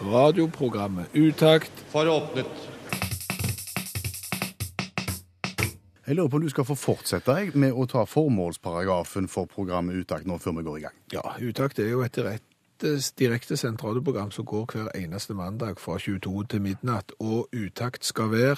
[0.00, 1.72] Radioprogrammet Utakt.
[1.88, 2.46] for åpnet.
[6.06, 10.00] Jeg lurer på om du skal få fortsette jeg, med å ta formålsparagrafen for programmet
[10.00, 10.96] Utakt nå før vi går i gang.
[11.12, 16.46] Ja, Utakt er jo et direkte, direktesendt radioprogram som går hver eneste mandag fra 22
[16.48, 17.12] til midnatt.
[17.20, 18.56] Og Utakt skal være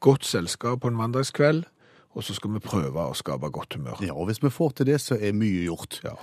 [0.00, 1.64] godt selskap på en mandagskveld,
[2.16, 4.00] og så skal vi prøve å skape godt humør.
[4.00, 6.00] Ja, og Hvis vi får til det, så er mye gjort.
[6.04, 6.16] Ja.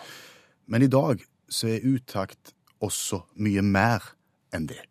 [0.65, 4.14] Men i dag så er Utakt også mye mer
[4.55, 4.81] enn det.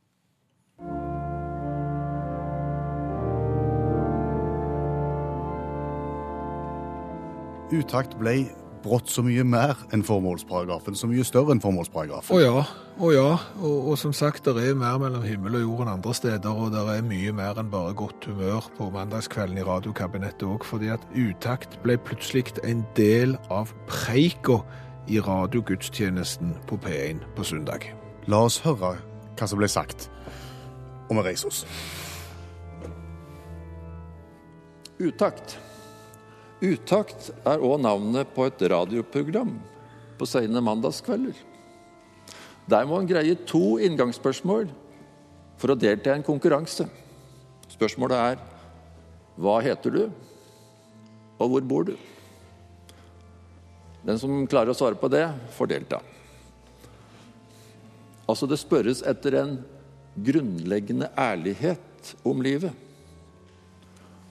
[7.75, 8.45] Utakt ble
[8.85, 12.37] brått så mye mer enn formålsparagrafen, så mye større enn formålsparagrafen.
[12.37, 12.65] Å ja,
[13.01, 13.31] å ja.
[13.57, 16.75] Og, og som sagt, det er mer mellom himmel og jord enn andre steder, og
[16.75, 21.09] det er mye mer enn bare godt humør på mandagskvelden i radiokabinettet òg, fordi at
[21.17, 24.61] utakt ble plutselig en del av preika
[25.09, 27.89] i radiogudstjenesten på P1 på søndag.
[28.29, 28.97] La oss høre
[29.35, 30.09] hva som ble sagt,
[31.09, 31.65] og vi reiser oss.
[35.03, 35.57] Utakt.
[36.63, 39.57] Utakt er òg navnet på et radioprogram
[40.19, 41.35] på sene mandagskvelder.
[42.71, 44.71] Der må en greie to inngangsspørsmål
[45.61, 46.87] for å delta i en konkurranse.
[47.75, 48.43] Spørsmålet er
[49.35, 50.03] hva heter du,
[51.43, 51.95] og hvor bor du?
[54.05, 55.27] Den som klarer å svare på det,
[55.57, 56.01] får delta.
[58.25, 59.59] Altså, det spørres etter en
[60.15, 62.73] grunnleggende ærlighet om livet.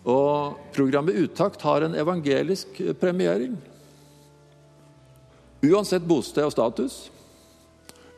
[0.04, 3.56] Og programmet Utakt har en evangelisk premiering.
[5.64, 6.96] Uansett bosted og status,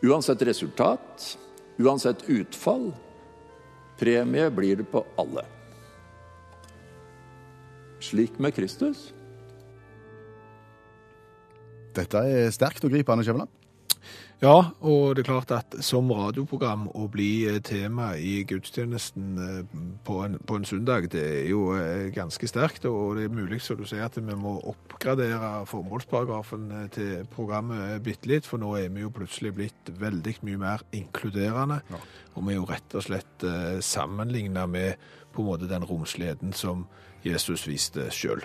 [0.01, 1.35] uansett resultat,
[1.77, 2.87] uansett utfall,
[3.99, 5.43] premie blir det på alle.
[8.01, 9.11] Slik med Kristus.
[11.95, 13.64] Dette er sterkt og gripende, Skjæveland.
[14.43, 19.77] Ja, og det er klart at som radioprogram å bli eh, tema i gudstjenesten eh,
[20.03, 22.83] på en, på en søndag, det er jo eh, ganske sterkt.
[22.89, 28.33] Og det er mulig, som du sier, at vi må oppgradere formålsparagrafen til programmet bitte
[28.33, 31.79] litt, for nå er vi jo plutselig blitt veldig mye mer inkluderende.
[32.35, 33.49] Og vi er jo rett og slett
[33.87, 34.99] sammenligna med
[35.31, 36.83] på en måte den romsligheten som
[37.23, 38.43] Jesus viste sjøl.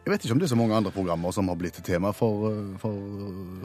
[0.00, 2.48] Jeg vet ikke om det er så mange andre programmer som har blitt tema for,
[2.48, 2.94] eh, for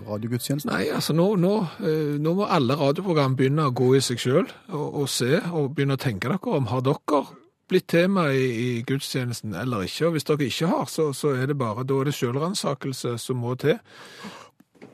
[0.09, 0.71] radiogudstjenesten.
[0.71, 4.43] Nei, altså nå, nå, eh, nå må alle radioprogram begynne å gå i seg sjøl
[4.69, 6.67] og, og se, og begynne å tenke dere om.
[6.67, 7.23] Har dere
[7.71, 10.09] blitt tema i, i gudstjenesten eller ikke?
[10.09, 13.39] Og hvis dere ikke har, så, så er det bare da er det selvransakelse som
[13.41, 13.79] må til.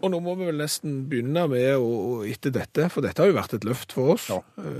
[0.02, 3.36] Og nå må vi vel nesten begynne med, å, etter dette, for dette har jo
[3.38, 4.40] vært et løft for oss, Ja.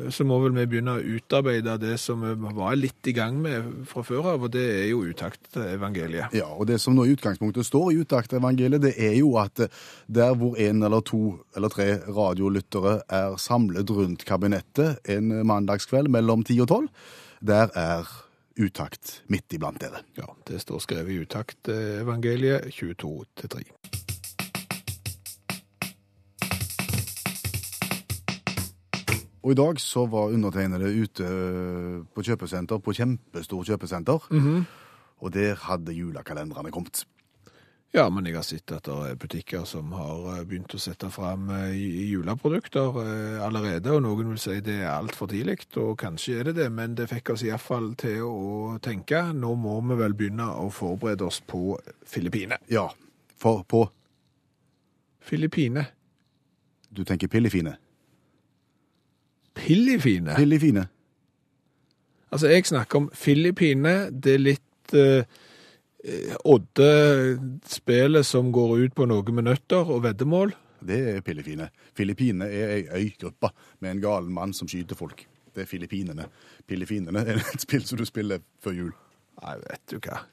[0.10, 3.86] så må vel vi begynne å utarbeide det som vi var litt i gang med
[3.90, 5.78] fra før av, og det er jo utaktevangeliet.
[5.78, 6.34] evangeliet.
[6.38, 9.68] Ja, og det som nå i utgangspunktet står i utaktevangeliet, det er jo at eh,
[10.08, 11.22] der hvor en eller to
[11.56, 16.90] eller tre radiolyttere er samlet rundt kabinettet en mandagskveld mellom ti og tolv,
[17.42, 18.10] der er
[18.60, 20.02] Utakt midt iblant dere.
[20.20, 23.64] Ja, det står skrevet i utakt eh, evangeliet 22 til 3.
[29.42, 34.28] Og i dag så var undertegnede ute eh, på kjøpesenter, på kjempestor kjøpesenter,
[35.22, 37.06] og der hadde julekalenderne kommet.
[37.92, 41.10] Ja, men jeg har sett at det er butikker som har eh, begynt å sette
[41.12, 41.74] fram eh,
[42.14, 43.02] juleprodukter
[43.42, 46.94] allerede, og noen vil si det er altfor tidlig, og kanskje er det det, men
[46.96, 51.42] det fikk oss iallfall til å tenke nå må vi vel begynne å forberede oss
[51.42, 52.62] på Filippine.
[52.70, 52.92] Ja,
[53.42, 53.88] for på
[55.22, 55.90] Filippine.
[56.92, 57.80] Du tenker pillefine.
[59.62, 60.36] Pillifine?
[60.36, 60.88] Pillefine.
[62.32, 65.24] Altså, jeg snakker om Filippine, det er litt eh,
[66.04, 70.54] eh, Odde-spelet som går ut på noe med nøtter og veddemål.
[70.88, 71.68] Det er Filippine.
[71.98, 75.26] Filippine er ei øygruppe med en galen mann som skyter folk.
[75.56, 76.26] Det er Filippinene.
[76.70, 78.94] Filippinene er et spill som du spiller før jul.
[79.42, 80.24] Nei, vet du hva.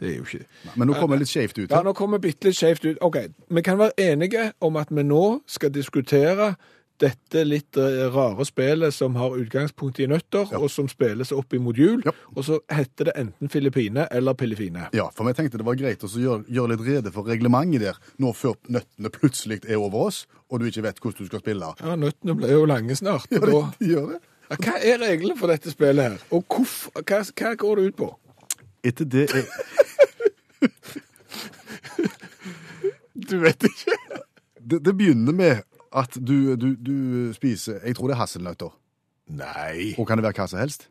[0.00, 1.70] Det er jo ikke Men nå kommer det litt skjevt ut.
[1.70, 2.96] Ja, nå kommer vi bitte litt skjevt ut.
[3.04, 3.20] Ok,
[3.50, 6.54] vi kan være enige om at vi nå skal diskutere
[7.02, 10.58] dette litt eh, rare spillet som har utgangspunkt i nøtter, Ja.
[10.62, 12.02] og som spilles opp imot jul.
[12.06, 12.12] Ja.
[12.36, 14.86] Og så heter det enten Filippine eller Pillefine.
[14.94, 17.98] Ja, for vi tenkte det var greit å gjøre, gjør litt rede for reglementet der,
[18.22, 21.72] nå før nøttene plutselig er over oss, og du ikke vet hvordan du skal spille.
[21.82, 23.26] Ja, nøttene blir jo lange snart.
[23.34, 24.20] Ja, det, de, de gjør det.
[24.50, 26.18] ja, hva er reglene for dette spillet her?
[26.30, 28.10] Og hvorf, hva, hva går det ut på?
[28.84, 29.44] Etter det er
[33.14, 33.94] Du vet ikke.
[34.60, 35.62] Det, det begynner med
[35.94, 36.96] at du, du, du
[37.36, 38.72] spiser Jeg tror det er hasselnøtter.
[39.30, 39.94] Nei.
[39.98, 40.88] Og kan det være hva som helst?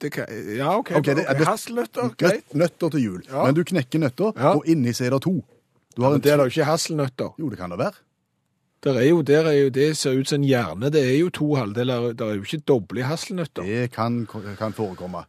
[0.00, 0.90] Det kan, ja, OK.
[0.98, 2.42] okay det det, Hasselnøtter, greit.
[2.52, 3.22] Nøtt, nøtter til jul.
[3.30, 3.44] Ja.
[3.46, 4.52] Men du knekker nøtter, Ja.
[4.56, 5.38] og inni så er det to.
[5.96, 7.32] Du har Men det er da ikke hasselnøtter.
[7.40, 7.96] Jo, det kan det være.
[8.84, 10.90] Der er jo, der er jo, det ser ut som en hjerne.
[10.92, 12.12] Det er jo to halvdeler.
[12.12, 13.64] Det er jo ikke doble hasselnøtter.
[13.64, 14.26] Det kan,
[14.58, 15.24] kan forekomme.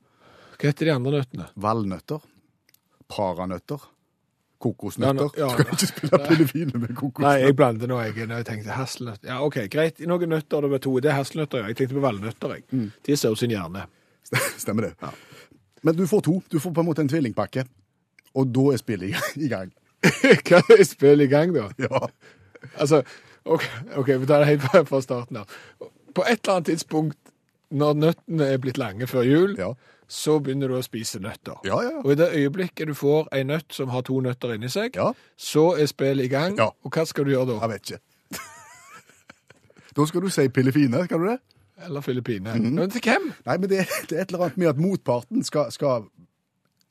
[0.58, 1.48] Hva heter de andre nøttene?
[1.56, 2.20] Valnøtter.
[3.08, 3.88] Paranøtter.
[4.58, 5.14] Ja, Kokosnøtter.
[5.14, 7.22] nå- ja, du kan ikke spille pillefine med kokosnøtter.
[7.38, 8.28] Nei, jeg blander nå, jeg.
[8.28, 9.20] Når jeg tenkte hasselnøtt.
[9.24, 10.00] Ja, OK, greit.
[10.00, 11.00] Noen nøtter, var to.
[11.00, 11.68] Det er hasselnøtter, ja.
[11.68, 12.64] Jeg tenkte på valnøtter, jeg.
[12.72, 12.92] Mm.
[13.06, 13.84] De ser ut sin hjerne.
[14.58, 14.94] Stemmer det.
[15.02, 15.10] Ja.
[15.84, 16.42] Men du får to.
[16.52, 17.66] Du får på en måte en tvillingpakke.
[18.36, 19.72] Og da er spillet i- i gang.
[20.50, 21.70] Hva er spillet i gang, da?
[21.78, 22.08] Ja.
[22.80, 23.04] Altså,
[23.46, 23.64] OK,
[23.96, 25.46] ok, vi tar det helt fra starten av.
[26.16, 27.18] På et eller annet tidspunkt,
[27.72, 29.74] når nøttene er blitt lange før jul, Ja.
[30.08, 31.58] så begynner du å spise nøtter.
[31.68, 31.98] Ja, ja.
[32.04, 35.12] Og i det øyeblikket du får en nøtt som har to nøtter inni seg, Ja.
[35.38, 36.60] så er spillet i gang.
[36.60, 37.60] Og hva skal du gjøre da?
[37.68, 38.00] Jeg vet ikke.
[39.98, 41.40] Da skal du si pillefine, skal du det?
[41.86, 42.54] Eller Filippine?
[42.56, 42.74] Mhm.
[42.76, 43.32] Men til hvem?
[43.46, 46.08] Nei, men det, det er et eller annet med at motparten skal, skal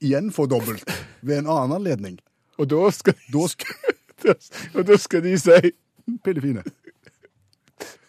[0.03, 0.85] igjen få dobbelt
[1.23, 2.19] ved en annen anledning.
[2.59, 3.75] Og da skal, Da skal
[4.75, 5.73] og da skal de si
[6.25, 6.63] pillefine.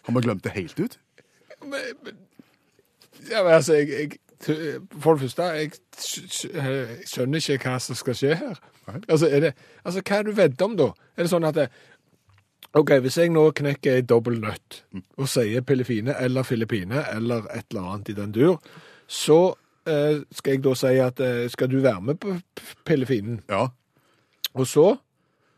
[0.06, 0.98] Har vi glemt det helt ut?
[1.62, 2.16] men, men,
[3.30, 4.18] Ja, men altså, jeg, jeg
[5.00, 8.58] For det første, jeg skj- skjønner ikke hva som skal skje her.
[9.08, 9.54] Altså, det,
[9.84, 10.86] altså, hva er det du vedder om, da?
[11.16, 11.68] Er det sånn at det,
[12.78, 14.82] OK, hvis jeg nå knekker ei dobbel nøtt
[15.18, 18.58] og sier pillefine eller filippine eller et eller annet i den dur,
[19.08, 19.38] så
[19.88, 22.36] eh, skal jeg da si at eh, skal du være med på
[22.86, 23.40] pillefinen?
[23.48, 23.66] Ja.
[24.54, 24.86] Og så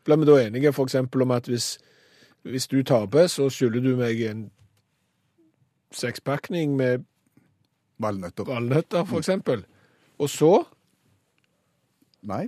[0.07, 1.79] blir vi da enige eksempel om at hvis,
[2.43, 4.47] hvis du taper, så skylder du meg en
[5.93, 7.05] sekspakning med
[8.01, 8.47] Valnøtter.
[8.49, 9.65] valnøtter, for eksempel.
[10.19, 10.55] Og så
[12.23, 12.47] Nei.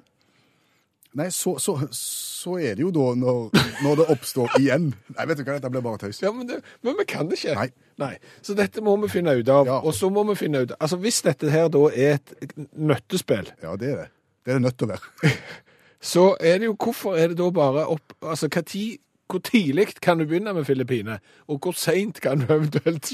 [1.17, 3.51] Nei, så, så, så er det jo da når,
[3.85, 4.91] når det oppstår igjen.
[5.13, 6.23] Nei, vet du hva, dette blir bare tøys.
[6.25, 7.67] Ja, men, det, men vi kan det ikke.
[8.01, 8.15] Nei.
[8.45, 9.69] Så dette må vi finne ut av.
[9.69, 9.79] Ja.
[9.85, 13.77] Og så må vi finne ut Altså, hvis dette her da er et nøttespill, Ja,
[13.77, 14.09] det er det.
[14.43, 15.35] Det er det nødt til å være.
[16.13, 19.01] så er det jo Hvorfor er det da bare opp Altså, hva tid
[19.33, 21.15] hvor tidlig kan du begynne med Filippine,
[21.49, 23.07] og hvor seint kan du eventuelt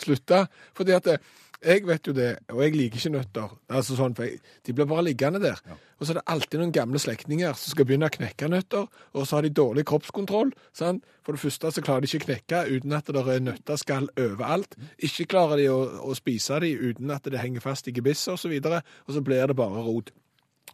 [0.00, 0.46] slutte?
[0.72, 1.18] Fordi at det,
[1.64, 3.52] jeg vet jo det, og jeg liker ikke nøtter.
[3.72, 5.60] Altså sånn, for jeg, De blir bare liggende der.
[5.98, 9.26] Og så er det alltid noen gamle slektninger som skal begynne å knekke nøtter, og
[9.26, 10.52] så har de dårlig kroppskontroll.
[10.76, 11.04] Sant?
[11.24, 14.76] For det første så klarer de ikke å knekke uten at det er nøtteskall overalt.
[14.98, 18.36] Ikke klarer de å, å spise de uten at det henger fast i gebisset osv.,
[18.36, 20.12] og, så videre, og så blir det bare rot.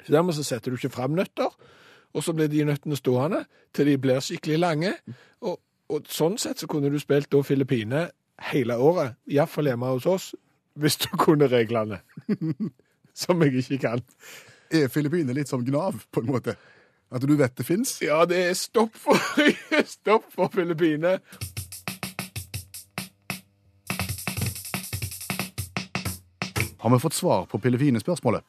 [0.02, 1.52] Så Dermed så setter du ikke fram nøtter,
[2.12, 4.96] og så blir de nøttene stående til de blir skikkelig lange.
[5.46, 5.60] Og,
[5.94, 8.08] og sånn sett så kunne du spilt da Filippine
[8.50, 10.32] hele året, iallfall hjemme hos oss,
[10.74, 12.00] hvis du kunne reglene.
[13.14, 14.04] Som jeg ikke kan.
[14.72, 16.54] Er Filippine litt som Gnav, på en måte?
[17.12, 17.98] At du vet det fins?
[18.00, 19.20] Ja, det er stopp for,
[19.98, 21.18] stopp for Filippine.
[26.82, 28.42] Har vi fått svar på pillefine-spørsmålet?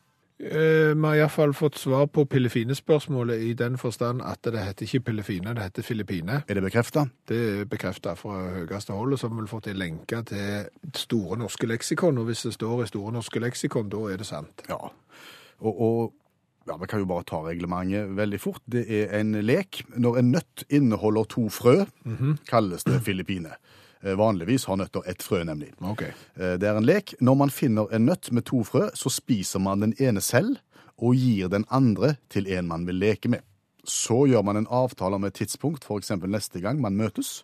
[0.43, 4.99] Eh, Vi har iallfall fått svar på Pillefine-spørsmålet i den forstand at det heter ikke
[5.09, 6.41] Pillefine, det heter Filippine.
[6.47, 7.05] Er det bekrefta?
[7.29, 10.65] Det er bekreftet fra høyeste hold, og så har vi fått en lenke til
[10.95, 14.65] Store norske leksikon, og hvis det står i Store norske leksikon, da er det sant.
[14.69, 14.81] Ja.
[15.63, 16.13] Og, og
[16.67, 18.61] ja, vi kan jo bare ta reglementet veldig fort.
[18.71, 19.83] Det er en lek.
[19.95, 21.85] Når en nøtt inneholder to frø,
[22.49, 23.55] kalles det filippine.
[24.03, 25.71] Eh, Vanligvis har nøtter ett frø, nemlig.
[25.81, 26.03] Ok.
[26.03, 27.13] Eh, Det er en lek.
[27.21, 30.57] Når man finner en nøtt med to frø, så spiser man den ene selv
[30.97, 33.41] og gir den andre til en man vil leke med.
[33.85, 36.11] Så gjør man en avtale om et tidspunkt, f.eks.
[36.23, 37.43] neste gang man møtes.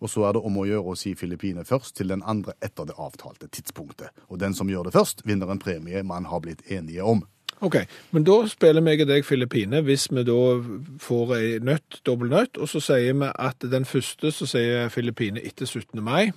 [0.00, 2.84] Og så er det om å gjøre å si Filippine først til den andre etter
[2.88, 4.08] det avtalte tidspunktet.
[4.28, 7.24] Og den som gjør det først, vinner en premie man har blitt enige om.
[7.60, 7.76] Ok,
[8.10, 10.38] men da spiller vi deg Filippine hvis vi da
[11.00, 15.42] får ei nøtt, dobbel nøtt, og så sier vi at den første så sier Filippine
[15.44, 16.02] etter 17.
[16.02, 16.32] mai,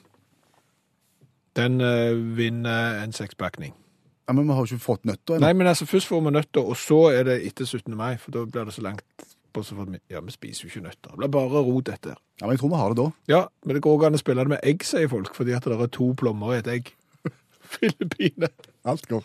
[1.58, 3.74] den eh, vinner en sekspakning.
[4.28, 6.62] Ja, Men vi har jo ikke fått nøtter Nei, men altså først får vi nøtter,
[6.62, 7.96] og så er det etter 17.
[7.96, 11.12] mai, for da blir det så langt på så Ja, vi spiser jo ikke nøtter.
[11.16, 12.16] Det blir bare rot etter.
[12.40, 13.10] Ja, men jeg tror vi har det da.
[13.28, 15.66] Ja, men det går ikke an å spille det med egg, sier folk, fordi at
[15.66, 16.92] det er to plommer i et egg.
[17.78, 18.52] Filippine.
[18.86, 19.24] Alt går.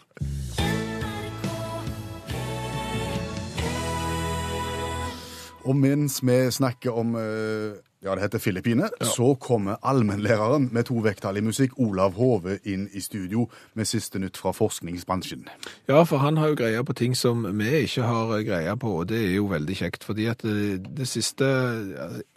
[5.65, 8.89] Og mens vi snakker om eh, Ja, det heter Filippine.
[9.07, 13.45] Så kommer allmennlæreren med to vekttall i musikk, Olav Hove, inn i studio
[13.79, 15.45] med siste nytt fra forskningsbransjen.
[15.89, 19.07] Ja, for han har jo greia på ting som vi ikke har greia på, og
[19.13, 20.03] det er jo veldig kjekt.
[20.05, 21.47] fordi at det, det siste,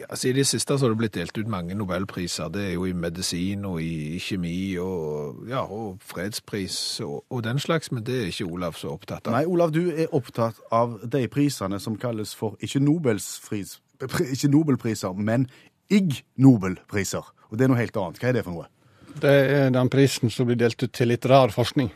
[0.08, 2.48] altså I det siste så har det blitt delt ut mange nobelpriser.
[2.54, 7.58] Det er jo i medisin og i kjemi og, ja, og fredspris og, og den
[7.58, 9.34] slags, men det er ikke Olav så opptatt av.
[9.34, 13.85] Nei, Olav, du er opptatt av de prisene som kalles for ikke, Nobels fris, pri-
[14.02, 15.46] ikke Nobelpriser, men
[15.92, 17.26] Ig Nobelpriser.
[17.50, 18.18] Og det er noe helt annet.
[18.20, 18.70] Hva er det for noe?
[19.16, 21.88] Det er den prisen som blir delt ut til litt rar forskning.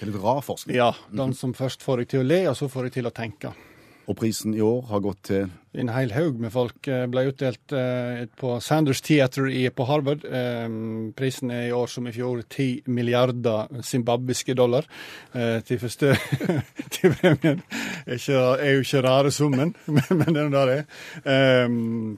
[0.00, 0.76] Til litt rar forskning.
[0.76, 3.14] Ja, Den som først får deg til å le, og så får deg til å
[3.16, 3.54] tenke.
[4.06, 7.74] Og prisen i år har gått til En hel haug med folk eh, ble utdelt
[7.76, 10.24] eh, på Sanders Theater på Harvard.
[10.24, 10.68] Eh,
[11.18, 14.88] prisen er i år som i fjor 10 milliarder zimbabwiske dollar
[15.68, 16.14] til første
[16.96, 17.60] til premien.
[18.06, 20.82] Det er jo ikke rare summen, men, det er det det
[21.34, 22.14] er.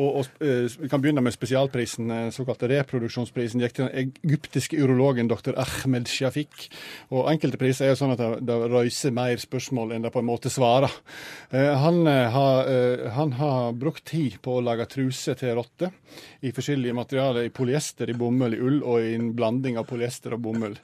[0.00, 3.60] Eh, og, og eh, Vi kan begynne med spesialprisen, såkalt såkalte reproduksjonsprisen.
[3.60, 5.54] gikk til den egyptiske urologen dr.
[5.56, 6.70] Ahmed Shafiq.
[7.10, 10.28] Og Enkelte priser er jo sånn at det, røyser mer spørsmål enn det på en
[10.28, 10.90] måte svarer.
[11.50, 15.92] Eh, han, eh, har, eh, han har brukt tid på å lage truser til rotter
[16.42, 17.44] i forskjellige materialer.
[17.44, 20.76] I polyester, i bomull, i ull og i en blanding av polyester og bomull.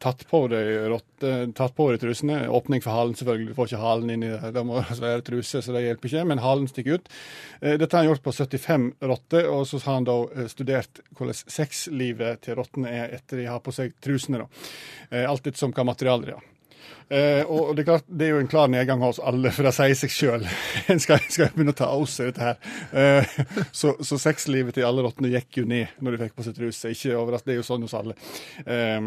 [0.00, 0.90] Tatt på deg
[1.26, 2.48] deg trusene.
[2.48, 3.48] Åpning for halen, selvfølgelig.
[3.48, 4.52] Du får ikke halen inn i det.
[4.52, 6.26] Det må være truse, så det hjelper ikke.
[6.26, 7.08] Men halen stikker ut.
[7.60, 11.00] Eh, Dette har han gjort på 75 rotter, og så har han da eh, studert
[11.16, 14.44] hvordan sexlivet til rottene er etter de har på seg trusene.
[14.44, 14.68] da.
[15.10, 16.52] Eh, Alt etter som hva materialet de har.
[17.08, 19.72] Eh, og det er, klart, det er jo en klar nedgang hos alle, for det
[19.76, 20.46] sier seg sjøl.
[20.90, 22.56] En skal, skal begynne å ta av seg dette her.
[22.90, 23.36] Eh,
[23.70, 26.90] så, så sexlivet til alle rottene gikk jo ned når de fikk på seg truse.
[26.94, 28.18] Ikke overraskende, det er jo sånn hos alle.
[28.64, 28.98] Eh,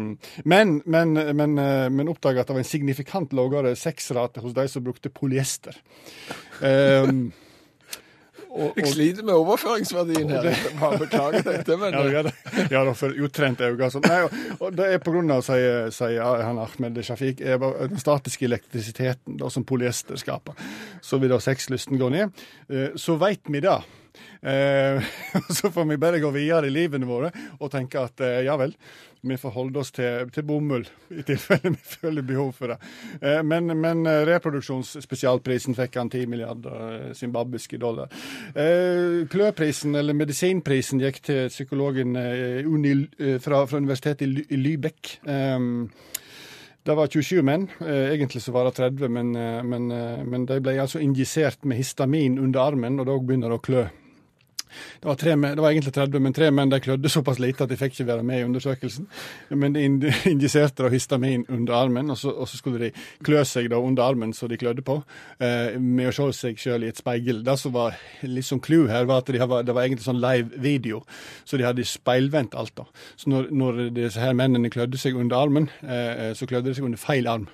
[0.48, 4.66] men men, men, eh, men oppdaga at det var en signifikant lavere sexrate hos de
[4.72, 5.76] som brukte polyester.
[6.64, 7.04] Eh,
[8.50, 10.42] og, Jeg sliter med overføringsverdien her.
[10.48, 13.90] Det, bare beklager dette, men Ja, ja, det- ja da, for utrent øyne.
[13.94, 14.04] Sånn.
[14.10, 18.48] Nei, og, og det er på grunn av, sier, sier han Ahmed Shafiq, den statiske
[18.48, 20.58] elektrisiteten da, som polyester skaper.
[21.02, 22.30] Så vil da sexlysten gå ned.
[22.70, 23.78] Eh, Så veit vi det.
[24.42, 25.02] Eh,
[25.48, 28.72] Så får vi bare gå videre i livene våre og tenke at eh, ja vel,
[29.20, 32.78] vi får holde oss til, til bomull i tilfelle vi føler behov for det.
[33.20, 38.08] Eh, Men, men reproduksjonsspesialprisen fikk han 10 milliarder zimbabwiske dollar.
[39.30, 42.16] Kløprisen, eller medisinprisen, gikk til psykologen
[43.42, 45.16] fra, fra universitetet i Lübeck.
[46.80, 47.68] Det var 27 menn.
[47.84, 49.32] Egentlig så var det 30, men,
[49.68, 49.88] men,
[50.32, 53.88] men de ble altså injisert med histamin under armen, og da begynner det å klø.
[55.00, 57.70] Det var, tre det var egentlig 30, men tre menn de klødde såpass lite at
[57.72, 59.06] de fikk ikke være med i undersøkelsen.
[59.50, 59.98] Men de in-
[60.32, 62.90] injiserte da histamin under armen, og så, og så skulle de
[63.26, 64.98] klø seg da under armen så de klødde på,
[65.40, 67.42] eh, med å se seg sjøl i et speil.
[67.46, 70.20] Det som var litt sånn clou her, var at de, hadde, det var egentlig sånn
[70.22, 71.02] live video,
[71.44, 72.74] så de hadde speilvendt alt.
[72.78, 72.86] da.
[73.16, 76.86] Så når, når disse her mennene klødde seg under armen, eh, så klødde de seg
[76.86, 77.48] under feil arm.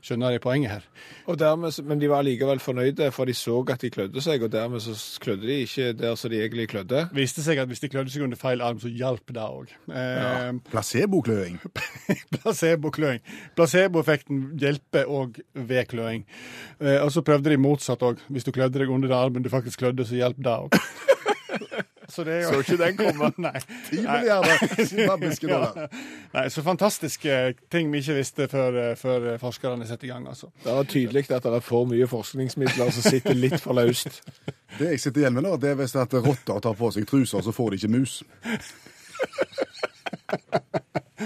[0.00, 0.86] Skjønner jeg poenget her?
[1.28, 4.52] Og dermed, men de var likevel fornøyde, for de så at de klødde seg, og
[4.52, 7.06] dermed så klødde de ikke der som de egentlig klødde.
[7.14, 9.74] Viste seg at hvis de klødde seg under feil arm, så hjalp det òg.
[9.92, 11.60] Eh, placebokløing.
[12.40, 13.20] Placebokløing.
[13.56, 16.26] Placeboeffekten hjelper òg ved kløing.
[16.80, 18.24] Eh, og så prøvde de motsatt òg.
[18.28, 20.80] Hvis du klødde deg under den armen du faktisk klødde, så hjalp det òg.
[22.10, 23.30] Så det er Så ikke den komme.
[23.46, 23.60] Nei.
[23.90, 25.88] 10 milliarder zimbabwiske dollar.
[26.36, 30.50] Nei, så fantastiske ting vi ikke visste før, eh, før forskerne setter i gang, altså.
[30.64, 34.22] Det er tydelig at det er for mye forskningsmidler som sitter litt for løst.
[34.78, 37.42] Det jeg sitter igjen med nå, det er hvis at rotter tar på seg truser,
[37.42, 38.20] så får de ikke mus.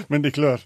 [0.09, 0.63] Men de klør.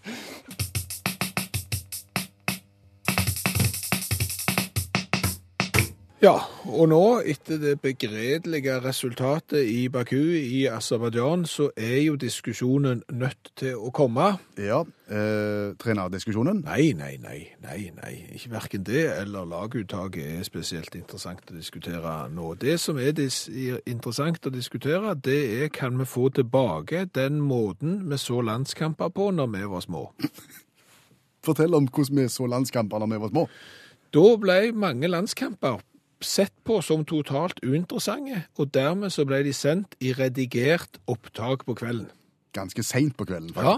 [6.19, 6.33] Ja,
[6.67, 13.53] og nå, etter det begredelige resultatet i Baku i Aserbajdsjan, så er jo diskusjonen nødt
[13.55, 14.33] til å komme.
[14.59, 16.59] Ja, eh, trenerdiskusjonen.
[16.65, 18.11] Nei, nei, nei, nei, nei.
[18.35, 22.51] Ikke hverken det eller laguttaket er spesielt interessant å diskutere nå.
[22.59, 23.15] Det som er
[23.87, 29.31] interessant å diskutere, det er kan vi få tilbake den måten vi så landskamper på
[29.31, 30.09] når vi var små.
[31.47, 33.47] Fortell om hvordan vi så landskamper når vi var små.
[34.11, 35.79] Da ble mange landskamper
[36.25, 41.77] sett på som totalt uinteressante, og dermed så ble de sendt i redigert opptak på
[41.79, 42.09] kvelden.
[42.55, 43.53] Ganske seint på kvelden.
[43.55, 43.77] Ja,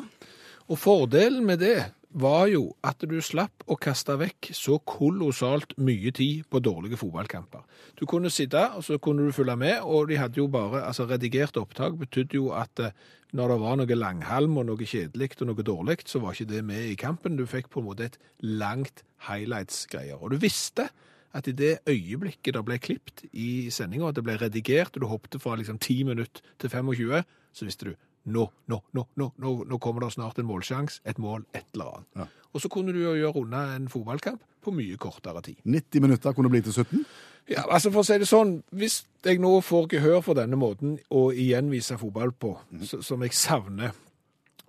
[0.72, 6.12] og fordelen med det var jo at du slapp å kaste vekk så kolossalt mye
[6.16, 7.64] tid på dårlige fotballkamper.
[8.00, 11.08] Du kunne sitte, og så kunne du følge med, og de hadde jo bare, altså
[11.08, 12.96] redigert opptak betydde jo at eh,
[13.32, 16.66] når det var noe langhalm og noe kjedelig og noe dårlig, så var ikke det
[16.68, 17.40] med i kampen.
[17.40, 20.20] Du fikk på en måte et langt highlights-greier.
[20.20, 20.90] Og du visste
[21.38, 25.10] at i det øyeblikket det ble klippet i sendinga, at det ble redigert, og du
[25.12, 27.24] hoppet fra liksom 10 minutter til 25,
[27.54, 27.94] så visste du
[28.32, 31.96] nå, nå, nå, nå, nå, nå kommer det snart en målsjanse, et mål, et eller
[31.96, 32.08] annet.
[32.20, 32.28] Ja.
[32.54, 35.58] Og så kunne du jo gjøre unna en fotballkamp på mye kortere tid.
[35.64, 37.06] 90 minutter kunne bli til 17.
[37.50, 41.00] Ja, altså For å si det sånn, hvis jeg nå får gehør for denne måten
[41.10, 42.54] å igjen vise fotball på,
[42.86, 43.96] så, som jeg savner,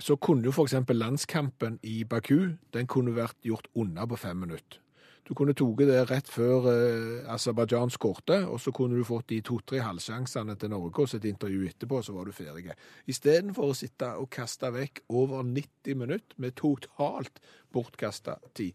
[0.02, 0.78] så kunne jo f.eks.
[0.88, 4.80] landskampen i Baku den kunne vært gjort unna på fem minutter.
[5.22, 9.38] Du kunne tatt det rett før eh, Aserbajdsjan skårte, og så kunne du fått de
[9.46, 12.74] to-tre halvsjansene til Norge og sitt et intervju etterpå, så var du ferdig.
[13.06, 17.38] Istedenfor å sitte og kaste vekk over 90 minutter med totalt
[17.72, 18.74] bortkasta tid.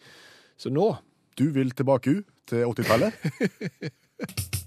[0.57, 0.95] Så nå
[1.37, 4.63] Du vil tilbake til 80-tallet.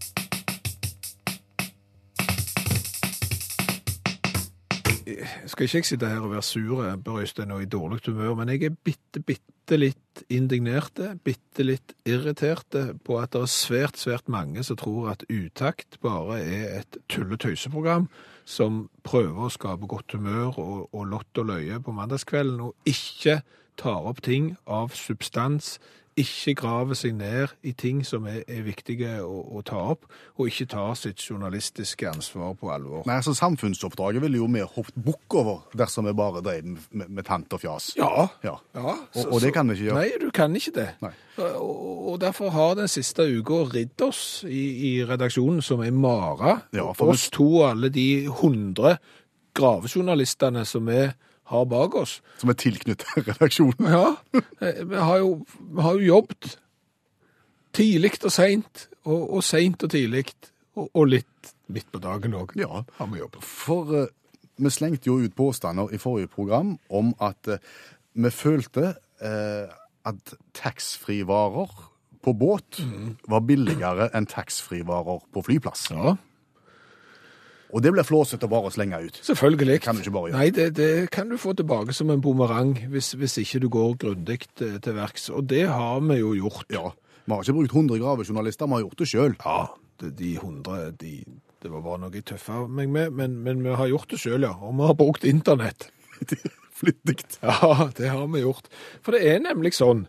[5.46, 8.48] skal ikke jeg sitte her og være sur på Øystein og i dårlig humør, men
[8.48, 14.28] jeg er bitte, bitte litt indignerte, bitte litt irriterte på at det er svært, svært
[14.28, 18.08] mange som tror at Utakt bare er et tulletøyseprogram
[18.44, 23.40] som prøver å skape godt humør og, og lott og løye på mandagskvelden, og ikke
[23.80, 25.78] tar opp ting av substans,
[26.20, 30.06] ikke graver seg ned i ting som er, er viktige å, å ta opp,
[30.38, 33.02] og ikke tar sitt journalistiske ansvar på alvor.
[33.08, 37.24] Nei, altså Samfunnsoppdraget ville jo vi hoppet bukk over dersom vi bare drev med, med,
[37.28, 37.90] tant og fjas.
[37.98, 38.56] Ja, Ja.
[38.74, 40.00] Ja, Og- og det kan vi ikke gjøre.
[40.00, 40.88] Nei, du kan ikke det.
[41.40, 46.60] Og, og derfor har den siste uka ridd oss i, i redaksjonen som er Mara,
[46.76, 48.98] Ja, oss to og alle de hundre
[49.56, 51.06] gravejournalistene som vi
[51.50, 52.18] har bak oss.
[52.40, 53.90] Som er tilknyttet redaksjonen.
[53.90, 54.06] Ja,
[54.62, 56.56] eh, vi har jo, vi har jo jobbet
[57.76, 60.26] tidlig og seint, og, og seint og tidlig,
[60.76, 62.56] og, og litt midt på dagen òg.
[62.58, 62.84] Ja.
[62.98, 63.44] Har vi jobbet.
[63.46, 64.08] For uh,
[64.60, 67.62] vi slengte jo ut påstander i forrige program om at uh,
[68.14, 69.70] vi følte uh,
[70.06, 71.86] at taxfree-varer
[72.20, 72.82] på båt
[73.32, 75.86] var billigere enn taxfree-varer på flyplass.
[75.94, 76.16] Ja,
[77.72, 79.20] Og det blir flåsete bare å slenge ut.
[79.22, 79.76] selvfølgelig.
[79.78, 80.38] Det Kan du ikke bare gjøre.
[80.38, 83.94] Nei, det, det kan du få tilbake som en bumerang hvis, hvis ikke du går
[84.02, 85.28] grundig til, til verks.
[85.30, 86.66] Og det har vi jo gjort.
[86.74, 86.90] Ja,
[87.24, 89.36] Vi har ikke brukt 100 gravejournalister, vi har gjort det sjøl.
[89.44, 89.60] Ja,
[90.00, 91.12] de hundre, de,
[91.62, 94.42] det var bare noe jeg tøffa meg med, men, men vi har gjort det sjøl,
[94.48, 94.54] ja.
[94.56, 95.90] Og vi har brukt internett.
[96.80, 97.20] Flittig.
[97.44, 98.66] Ja, det har vi gjort.
[99.04, 100.06] For det er nemlig sånn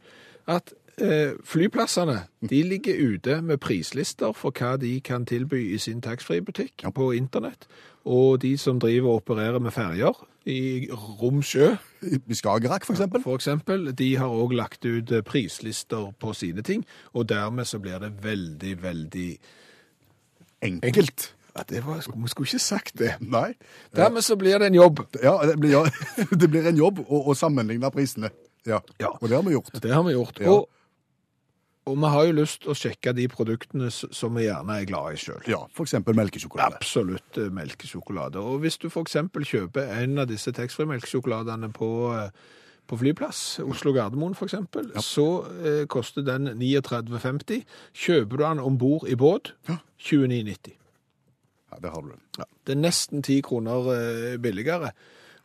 [0.50, 0.72] at
[1.44, 7.12] flyplassene de ligger ute med prislister for hva de kan tilby i sin taxfree-butikk på
[7.16, 7.68] internett.
[8.06, 13.22] Og de som driver og opererer med ferger i rom sjø, I Skagerrak, eksempel.
[13.22, 16.86] for eksempel, de har òg lagt ut eh, prislister på sine ting.
[17.14, 19.38] Og dermed så blir det veldig, veldig
[20.62, 21.36] Enkelt.
[21.56, 23.16] ja, det var, Vi skulle ikke sagt det.
[23.20, 23.54] Nei.
[23.96, 25.00] Dermed så blir det en jobb.
[25.24, 25.86] Ja, det blir, ja,
[26.42, 28.30] det blir en jobb å, å sammenligne prisene.
[28.66, 28.80] Ja.
[29.00, 29.10] Ja.
[29.22, 29.74] Og det har vi gjort.
[29.82, 30.40] Det har vi gjort.
[30.42, 30.52] Ja.
[30.52, 30.70] Og,
[31.92, 35.18] og vi har jo lyst til å sjekke de produktene som vi gjerne er glad
[35.18, 35.44] i sjøl.
[35.52, 36.80] Ja, eksempel melkesjokolade.
[36.80, 38.42] Absolutt eh, melkesjokolade.
[38.42, 39.20] Og hvis du f.eks.
[39.52, 44.58] kjøper en av disse taxfree-melkesjokoladene på, eh, på flyplass, Oslo Gardermoen f.eks.,
[45.06, 45.28] så
[45.62, 47.66] eh, koster den 39,50.
[47.94, 50.78] Kjøper du den om bord i båt, 29,90.
[51.72, 52.16] Ja, det har du.
[52.38, 54.92] Ja, det er nesten 10 kroner eh, billigere.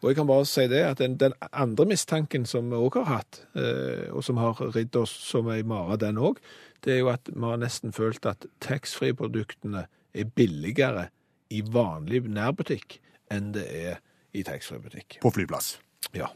[0.02, 3.09] Og jeg kan bare si det at den, den andre mistanken som vi òg har
[3.11, 6.40] hatt, eh, og som har ridd oss som ei mare, den òg,
[6.85, 11.09] det er jo at vi har nesten følt at taxfree-produktene er billigere
[11.50, 13.00] i vanlig nærbutikk
[13.32, 13.98] enn det er
[14.37, 15.20] i taxfree-butikk.
[15.24, 15.76] På flyplass.
[16.14, 16.28] Ja.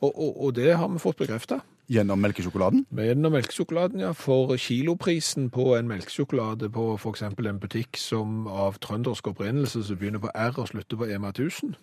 [0.00, 1.60] Og, og, og det har vi fått bekrefta.
[1.90, 2.84] Gjennom melkesjokoladen.
[2.94, 4.12] Gjennom melkesjokoladen, ja.
[4.14, 7.24] For kiloprisen på en melkesjokolade på f.eks.
[7.26, 11.74] en butikk som av trøndersk opprinnelse, som begynner på R og slutter på EMA 1000,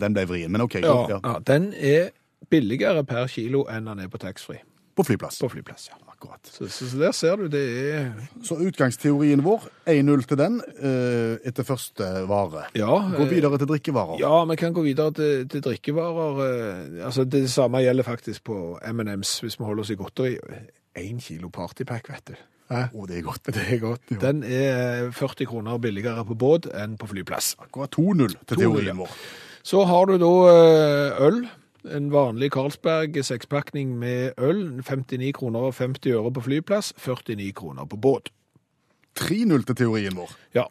[0.00, 0.74] Den ble vrien, men OK.
[0.82, 1.20] Ja, Ja.
[1.24, 2.10] ja, den er
[2.50, 4.60] billigere per kilo enn den er på taxfree
[4.96, 5.38] På flyplass.
[5.40, 5.88] på flyplass.
[5.90, 5.96] ja.
[6.16, 6.40] Akkurat.
[6.48, 7.62] Så, så, så der ser du, det
[7.94, 12.62] er Så utgangsteorien vår 1-0 til den eh, etter første vare.
[12.74, 14.16] Ja, Gå eh, videre til drikkevarer.
[14.22, 16.40] Ja, vi kan gå videre til, til drikkevarer.
[16.46, 20.36] eh, Altså, det samme gjelder faktisk på M&M's, hvis vi holder oss i godteri.
[20.96, 22.34] Én kilo partypack, vet du.
[22.72, 22.86] Hæ?
[22.94, 23.46] Oh, det er godt.
[23.46, 24.00] Det er godt.
[24.20, 27.56] Den er 40 kroner billigere på båt enn på flyplass.
[27.60, 29.12] Akkurat 2-0 til 2-0, teorien vår.
[29.66, 31.40] Så har du da eh, øl.
[31.96, 34.82] En vanlig Carlsberg sekspakning med øl.
[34.82, 38.30] 59 kroner og 50 øre på flyplass, 49 kroner på båt.
[39.18, 40.30] 3-0 til teorien vår.
[40.54, 40.66] Ja,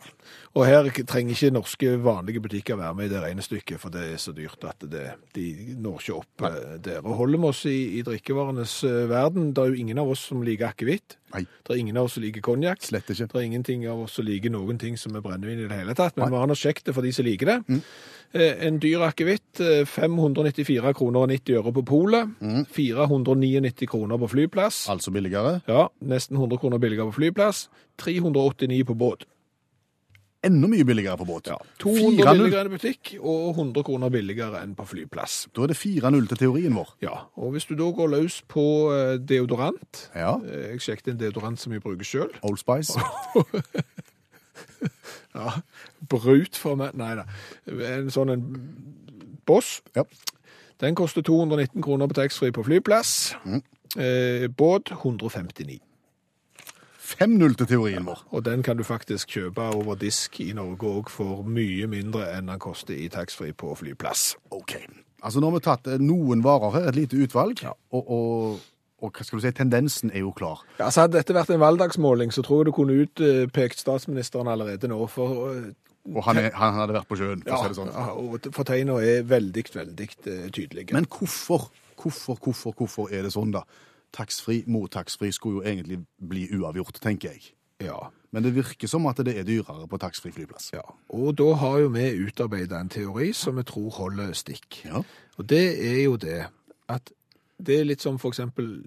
[0.55, 4.17] Og her trenger ikke norske vanlige butikker være med i det regnestykket, for det er
[4.21, 6.51] så dyrt at det, de når ikke opp Nei.
[6.85, 7.01] der.
[7.03, 10.23] Og holder vi oss i, i drikkevarenes eh, verden, det er jo ingen av oss
[10.31, 11.17] som liker akevitt.
[11.35, 12.79] Det er ingen av oss som liker konjakk.
[12.87, 15.95] Det er ingenting av oss som liker noen ting som er brennevin i det hele
[15.97, 16.31] tatt, men Nei.
[16.31, 17.57] Vi har nå sjekket det for de som liker det.
[17.67, 17.81] Mm.
[18.35, 22.65] En dyr akevitt, eh, 594 kroner og 90 øre på polet, Mm.
[22.71, 24.85] 499 kroner på flyplass.
[24.89, 25.61] Altså billigere.
[25.67, 29.25] Ja, nesten 100 kroner billigere på flyplass, 389 på båt.
[30.45, 31.47] Enda mye billigere på båt.
[31.49, 32.37] Ja, 200 4-0.
[32.37, 35.47] billigere enn i butikk, og 100 kroner billigere enn på flyplass.
[35.55, 36.91] Da er det 4-0 til teorien vår.
[37.01, 40.35] Ja, og hvis du da går løs på eh, deodorant, Ja.
[40.45, 42.93] eh, jeg sjekket en deodorant som jeg bruker selv, Old Spice.
[45.35, 45.51] ja,
[46.09, 47.25] brut for meg, nei da,
[47.67, 48.45] en sånn en
[49.49, 50.05] boss, Ja.
[50.81, 53.33] den koster 219 kroner på taxfree på flyplass,
[53.97, 55.79] eh, båt 159.
[57.05, 58.21] 5-0 til teorien vår.
[58.33, 62.49] Og den kan du faktisk kjøpe over disk i Norge òg for mye mindre enn
[62.49, 64.31] den koster i taxfree på flyplass.
[64.55, 64.75] OK.
[65.25, 67.71] Altså Nå har vi tatt eh, noen varer her, et lite utvalg, Ja.
[67.93, 68.59] og, og,
[69.05, 70.61] og hva skal du si, tendensen er jo klar.
[70.79, 74.89] Ja, altså Hadde dette vært en valgdagsmåling, så tror jeg du kunne utpekt statsministeren allerede
[74.91, 74.99] nå.
[75.09, 75.71] For, eh,
[76.05, 77.89] Og han, er, han hadde vært på sjøen, for ja, å si det sånn.
[77.95, 80.93] ja, og for tegna er veldig, veldig eh, tydelige.
[80.93, 83.63] Men hvorfor, hvorfor, hvorfor, hvorfor er det sånn, da?
[84.15, 87.51] Taxfree mot taxfree skulle jo egentlig bli uavgjort, tenker jeg.
[87.83, 87.97] ja,
[88.31, 90.71] Men det virker som at det er dyrere på taxfree flyplass.
[90.73, 90.81] ja.
[91.09, 94.81] Og da har jo vi utarbeida en teori som vi tror holder stikk.
[94.85, 95.03] Ja.
[95.37, 96.45] Og det er jo det
[96.89, 97.11] at
[97.57, 98.83] det er litt som for eksempel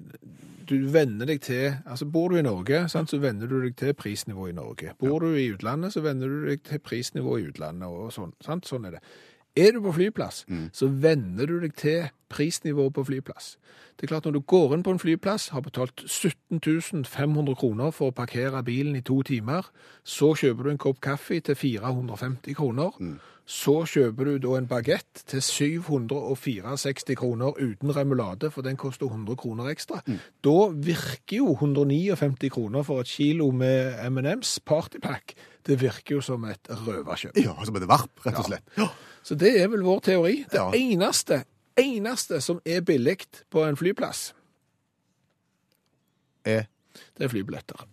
[0.68, 3.94] du venner deg til Altså bor du i Norge, sant, så venner du deg til
[3.96, 4.92] prisnivået i Norge.
[5.00, 8.34] Bor du i utlandet, så venner du deg til prisnivået i utlandet og sånn.
[8.44, 8.68] Sant?
[8.68, 9.00] Sånn er det.
[9.58, 13.56] Er du på flyplass, så venner du deg til prisnivået på flyplass.
[13.96, 17.90] Det er klart Når du går inn på en flyplass, har betalt 17 500 kroner
[17.90, 19.66] for å parkere bilen i to timer,
[20.04, 22.94] så kjøper du en kopp kaffe til 450 kroner.
[23.48, 29.36] Så kjøper du da en bagett til 764 kroner uten remulade, for den koster 100
[29.40, 30.02] kroner ekstra.
[30.44, 35.32] Da virker jo 159 kroner for et kilo med M&M's partypack,
[35.66, 37.36] det virker jo som et røverkjøp.
[37.40, 38.68] Ja, som et varp, rett og slett.
[38.76, 38.90] Ja.
[39.24, 40.44] Så det er vel vår teori.
[40.50, 40.68] Det Ja.
[40.76, 41.42] eneste,
[41.76, 43.16] eneste som er billig
[43.50, 44.34] på en flyplass,
[46.44, 46.64] Er
[47.18, 47.84] det er flybilletter.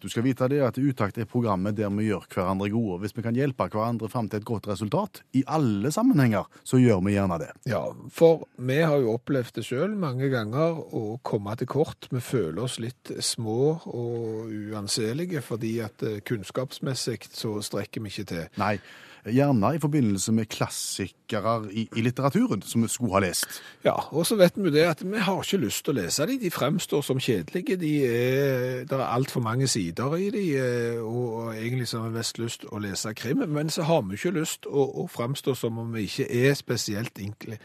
[0.00, 3.00] Du skal vite det at Utakt er programmet der vi gjør hverandre gode.
[3.02, 7.02] Hvis vi kan hjelpe hverandre fram til et godt resultat, i alle sammenhenger, så gjør
[7.04, 7.50] vi gjerne det.
[7.68, 7.82] Ja,
[8.12, 12.08] for vi har jo opplevd det sjøl mange ganger å komme til kort.
[12.10, 13.60] Vi føler oss litt små
[13.90, 18.48] og uanselige fordi at eh, kunnskapsmessig så strekker vi ikke til.
[18.60, 18.76] Nei,
[19.26, 23.60] gjerne i forbindelse med klassikere i, i litteraturen som vi skulle ha lest.
[23.84, 26.38] Ja, og så vet vi det at vi har ikke lyst til å lese de.
[26.40, 27.76] De fremstår som kjedelige.
[27.80, 32.20] De er, det er altfor mange sider i de, eh, og egentlig så har vi
[32.20, 33.44] mest lyst å lese krim.
[33.48, 37.20] Men så har vi ikke lyst å, å fremstå som om vi ikke er spesielt
[37.20, 37.60] inkle,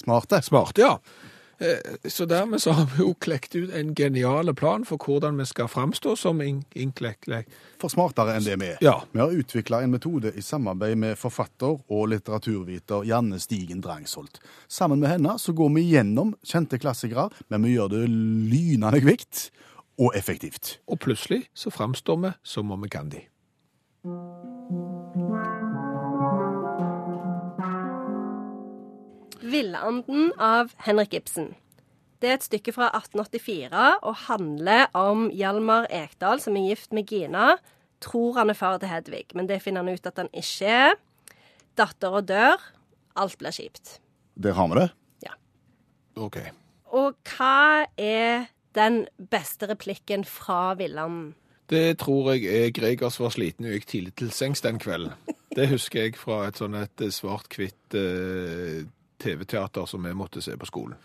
[0.00, 0.38] Smarte.
[0.42, 0.94] smarte, ja.
[1.60, 5.44] Eh, Så dermed så har vi jo klekt ut en genial plan for hvordan vi
[5.44, 6.62] skal fremstå som in.
[7.80, 8.78] For smartere enn det vi er.
[8.80, 8.96] Ja.
[9.12, 14.40] Vi har utvikla en metode i samarbeid med forfatter og litteraturviter Janne Stigen Drangsholt.
[14.68, 19.50] Sammen med henne så går vi gjennom kjente klassikere, men vi gjør det lynende kvikt
[20.00, 20.78] og effektivt.
[20.88, 23.26] Og plutselig så fremstår vi som om vi kan de.
[29.50, 31.54] Villanden av Henrik Ibsen.
[32.20, 37.08] Det er et stykke fra 1884 og handler om Hjalmar Ekdal som er gift med
[37.08, 37.54] Gina.
[38.04, 40.94] Tror han er far til Hedvig, men det finner han ut at han ikke er.
[41.80, 42.70] Dattera dør.
[43.16, 43.98] Alt blir kjipt.
[44.36, 44.88] Der har vi det.
[45.24, 45.34] Ja.
[46.20, 46.38] OK.
[46.92, 51.34] Og hva er den beste replikken fra Villanden?
[51.70, 55.14] Det tror jeg er Gregers var sliten og gikk tidlig til sengs den kvelden.
[55.54, 58.82] Det husker jeg fra et sånn et svart-hvitt eh,
[59.22, 60.96] TV-teater som vi måtte se på skolen.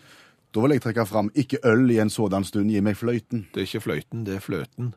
[0.54, 3.46] Da vil jeg trekke fram ikke øl i en sådan stund, gi meg fløyten.
[3.52, 4.94] Det er ikke fløyten, det er fløten.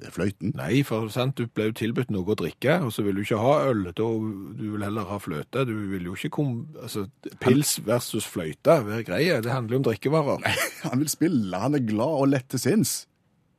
[0.00, 0.54] Det er fløyten.
[0.56, 3.36] Nei, for sant, du ble jo tilbudt noe å drikke, og så vil du ikke
[3.42, 3.82] ha øl.
[3.90, 4.06] Da,
[4.56, 5.66] du vil heller ha fløte.
[5.68, 6.54] Du vil jo ikke kom...
[6.80, 7.02] Altså,
[7.42, 9.36] pils versus fløyte, vær greie.
[9.44, 10.40] Det handler jo om drikkevarer.
[10.46, 10.54] Nei,
[10.86, 12.94] Han vil spille, han er glad og lett til sinns.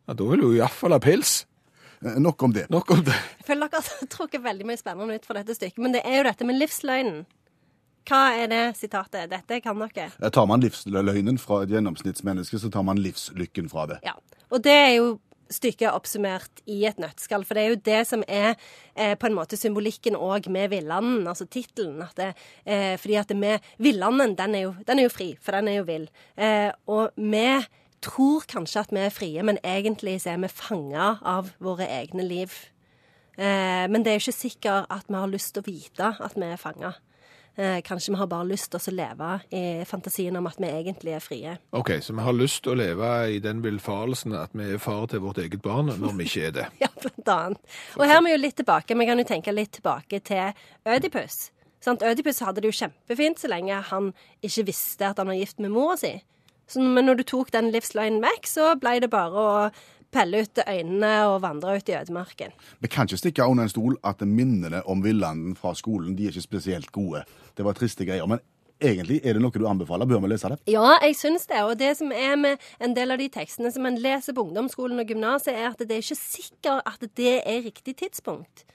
[0.09, 1.43] Ja, da vil du iallfall ha pils.
[2.01, 2.65] Eh, Nok om det.
[2.73, 3.19] Nok om det.
[3.43, 6.17] Jeg føler dere har trukket veldig mye spennende ut fra dette stykket, men det er
[6.23, 7.21] jo dette med livsløgnen.
[8.09, 9.29] Hva er det sitatet?
[9.31, 10.09] Dette kan dere.
[10.33, 14.01] Tar man livsløgnen fra et gjennomsnittsmenneske, så tar man livslykken fra det.
[14.05, 14.15] Ja.
[14.51, 15.11] Og det er jo
[15.51, 17.43] stykket oppsummert i et nøttskall.
[17.47, 18.53] For det er jo det som er
[18.95, 22.01] eh, på en måte symbolikken òg med Villanden, altså tittelen.
[22.23, 25.81] Eh, fordi at med Villanden, den er, jo, den er jo fri, for den er
[25.81, 26.09] jo vill.
[26.37, 27.45] Eh, og vi
[28.01, 32.25] tror kanskje at vi er frie, men egentlig så er vi fanga av våre egne
[32.25, 32.53] liv.
[33.37, 36.37] Eh, men det er jo ikke sikkert at vi har lyst til å vite at
[36.37, 36.95] vi er fanga.
[37.55, 41.15] Eh, kanskje vi har bare lyst til å leve i fantasien om at vi egentlig
[41.17, 41.55] er frie.
[41.75, 45.09] OK, så vi har lyst til å leve i den villfarelsen at vi er far
[45.11, 46.67] til vårt eget barn, når vi ikke er det.
[46.85, 47.75] Ja, blant annet.
[47.99, 48.95] Og her er vi jo litt tilbake.
[48.95, 50.55] Vi kan jo tenke litt tilbake til
[50.87, 51.49] Ødipus.
[51.83, 52.03] Sant?
[52.07, 54.11] Ødipus hadde det jo kjempefint så lenge han
[54.45, 56.13] ikke visste at han var gift med mora si.
[56.71, 59.55] Så, men når du tok den livsløgnen vekk, så ble det bare å
[60.11, 62.55] pelle ut øynene og vandre ut i ødemarken.
[62.79, 66.35] Vi kan ikke stikke under en stol at minnene om villanden fra skolen de er
[66.35, 67.23] ikke spesielt gode.
[67.57, 68.27] Det var triste greier.
[68.27, 68.43] Men
[68.81, 70.09] egentlig, er det noe du anbefaler?
[70.09, 70.59] Bør vi lese det?
[70.71, 71.61] Ja, jeg syns det.
[71.63, 75.01] Og det som er med en del av de tekstene som en leser på ungdomsskolen
[75.01, 78.65] og gymnaset, er at det er ikke sikkert at det er riktig tidspunkt.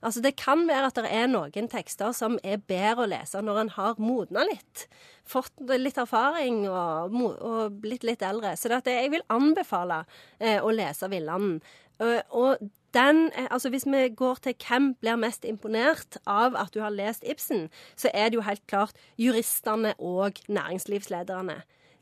[0.00, 3.60] Altså Det kan være at det er noen tekster som er bedre å lese når
[3.64, 4.86] en har modna litt.
[5.28, 8.54] Fått litt erfaring og, og blitt litt eldre.
[8.56, 10.04] Så det jeg vil anbefale
[10.38, 11.60] eh, å lese Villanden.
[12.00, 12.62] Eh, og
[12.96, 16.90] den, eh, altså Hvis vi går til hvem blir mest imponert av at du har
[16.90, 21.60] lest Ibsen, så er det jo helt klart juristene og næringslivslederne.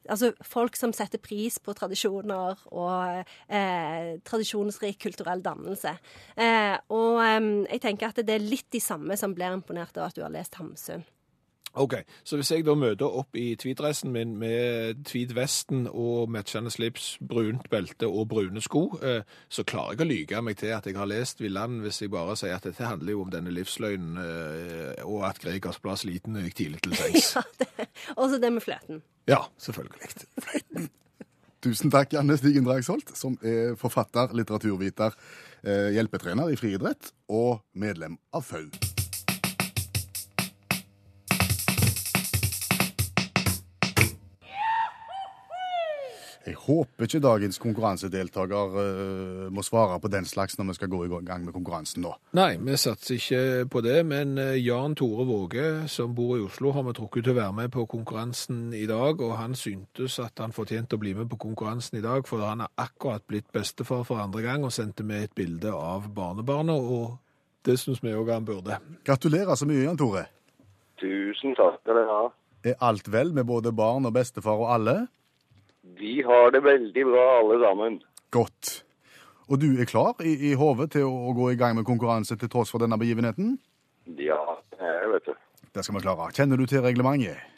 [0.08, 5.96] Altså folk som setter pris på tradisjoner og eh, tradisjonsrik kulturell dannelse.
[6.38, 10.08] Eh, og eh, jeg tenker at det er litt de samme som blir imponert av
[10.08, 11.04] at du har lest Hamsun.
[11.78, 17.16] OK, så hvis jeg da møter opp i tweeddressen min med tweedvesten og matchende slips,
[17.22, 20.98] brunt belte og brune sko, eh, så klarer jeg å lyge meg til at jeg
[20.98, 25.04] har lest Villand hvis jeg bare sier at dette handler jo om denne livsløgnen, eh,
[25.06, 27.34] og at Gregers ble sliten gikk tidlig til sengs.
[28.18, 29.02] Og så det med fløten.
[29.28, 30.88] Ja, selvfølgelig.
[31.64, 35.16] Tusen takk, Janne Stigen Dragsholt, som er forfatter, litteraturviter,
[35.64, 38.87] eh, hjelpetrener i friidrett og medlem av FAU.
[46.48, 51.00] Jeg håper ikke dagens konkurransedeltaker uh, må svare på den slags når vi skal gå
[51.04, 52.14] i gang med konkurransen nå.
[52.38, 56.72] Nei, vi satser ikke på det, men eh, Jan Tore Våge, som bor i Oslo,
[56.72, 60.40] har vi trukket til å være med på konkurransen i dag, og han syntes at
[60.40, 64.06] han fortjente å bli med på konkurransen i dag, for han er akkurat blitt bestefar
[64.08, 67.18] for andre gang og sendte med et bilde av barnebarnet, og
[67.68, 68.80] det syns vi òg han burde.
[69.04, 70.24] Gratulerer så mye, Jan Tore.
[71.02, 72.24] Tusen takk skal dere ha.
[72.64, 74.98] Er alt vel med både barn og bestefar og alle?
[75.98, 77.98] Vi har det veldig bra alle sammen.
[78.34, 78.72] Godt.
[79.48, 82.36] Og du er klar i, i hodet til å, å gå i gang med konkurranse
[82.38, 83.56] til tross for denne begivenheten?
[84.20, 84.40] Ja,
[84.74, 85.38] det er jeg, vet du.
[85.74, 86.28] Det skal vi klare.
[86.36, 87.57] Kjenner du til reglementet?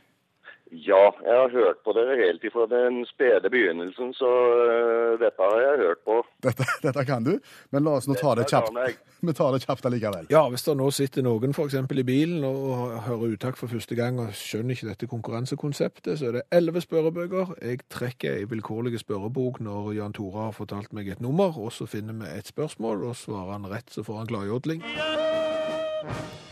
[0.73, 5.61] Ja, jeg har hørt på dere helt ifra den spede begynnelsen, så øh, dette har
[5.61, 6.21] jeg hørt på.
[6.47, 7.33] Dette, dette kan du,
[7.75, 8.77] men la oss nå ta det kjapt.
[9.27, 10.29] Vi tar det kjapt allikevel.
[10.31, 11.75] Ja, hvis det nå sitter noen f.eks.
[11.75, 16.39] i bilen og hører uttak for første gang og skjønner ikke dette konkurransekonseptet, så er
[16.39, 17.57] det elleve spørrebøker.
[17.61, 21.91] Jeg trekker ei vilkårlig spørrebok når Jan Tore har fortalt meg et nummer, og så
[21.91, 24.87] finner vi et spørsmål, og svarer han rett, så får han gladjodling.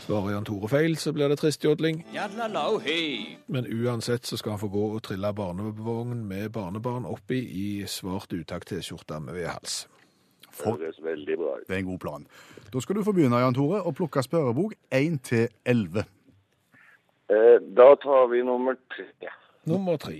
[0.09, 1.99] Svarer Jan Tore feil, så blir det trist jodling.
[3.45, 8.33] Men uansett så skal han få gå og trille barnevogn med barnebarn oppi i svart
[8.33, 9.83] utakt-T-skjorte med ved hals.
[10.49, 11.67] Det Høres veldig bra ut.
[11.67, 12.25] det er en god plan.
[12.73, 16.01] Da skal du få begynne, Jan Tore, å plukke spørrebok 1 til 11.
[17.29, 19.29] Eh, da tar vi nummer tre.
[19.69, 20.17] Nummer tre.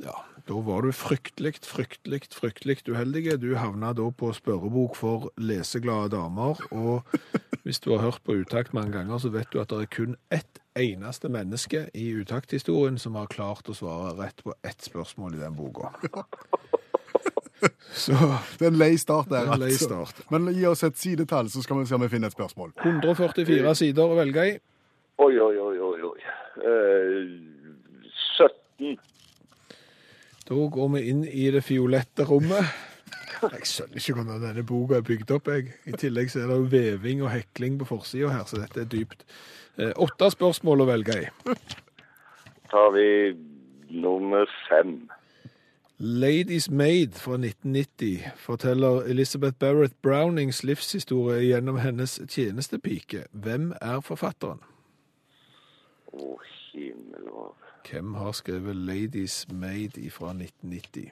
[0.00, 0.16] Ja,
[0.48, 3.38] da var du fryktelig, fryktelig, fryktelig uheldig.
[3.40, 7.06] Du havna da på spørrebok for leseglade damer, og
[7.62, 10.16] hvis du har hørt på utakt mange ganger, så vet du at det er kun
[10.34, 15.42] ett eneste menneske i utakthistorien som har klart å svare rett på ett spørsmål i
[15.44, 15.92] den boka.
[17.92, 18.12] Så
[18.58, 20.24] Det er en lei start der, er en lei altså.
[20.32, 22.72] Men gi oss et sidetall, så skal vi se om vi finner et spørsmål.
[22.82, 24.56] 144 sider å velge i.
[25.22, 26.18] Oi, oi, oi, oi, oi.
[26.66, 27.52] Eh,
[28.34, 28.96] 17.
[30.52, 32.66] Da går vi inn i det fiolette rommet.
[33.40, 35.48] Jeg skjønner ikke hvordan denne boka er bygd opp.
[35.48, 35.70] Jeg.
[35.88, 38.90] I tillegg så er det jo veving og hekling på forsida her, så dette er
[38.92, 39.24] dypt.
[39.80, 41.54] Eh, Åtte spørsmål å velge i.
[42.68, 43.06] Tar vi
[44.04, 44.98] nummer fem.
[45.96, 53.24] Ladies Maid fra 1990 forteller Elizabeth Barrett Brownings livshistorie gjennom hennes tjenestepike.
[53.32, 54.60] Hvem er forfatteren?
[56.12, 56.36] Å,
[56.74, 61.10] himmel og Hvem har skrevet Ladies Maid fra 1990?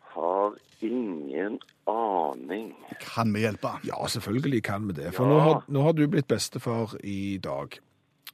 [0.00, 2.74] Har ingen aning.
[3.00, 3.68] Kan vi hjelpe?
[3.84, 5.14] Ja, selvfølgelig kan vi det.
[5.14, 7.78] For nå, har, nå har du blitt bestefar i dag.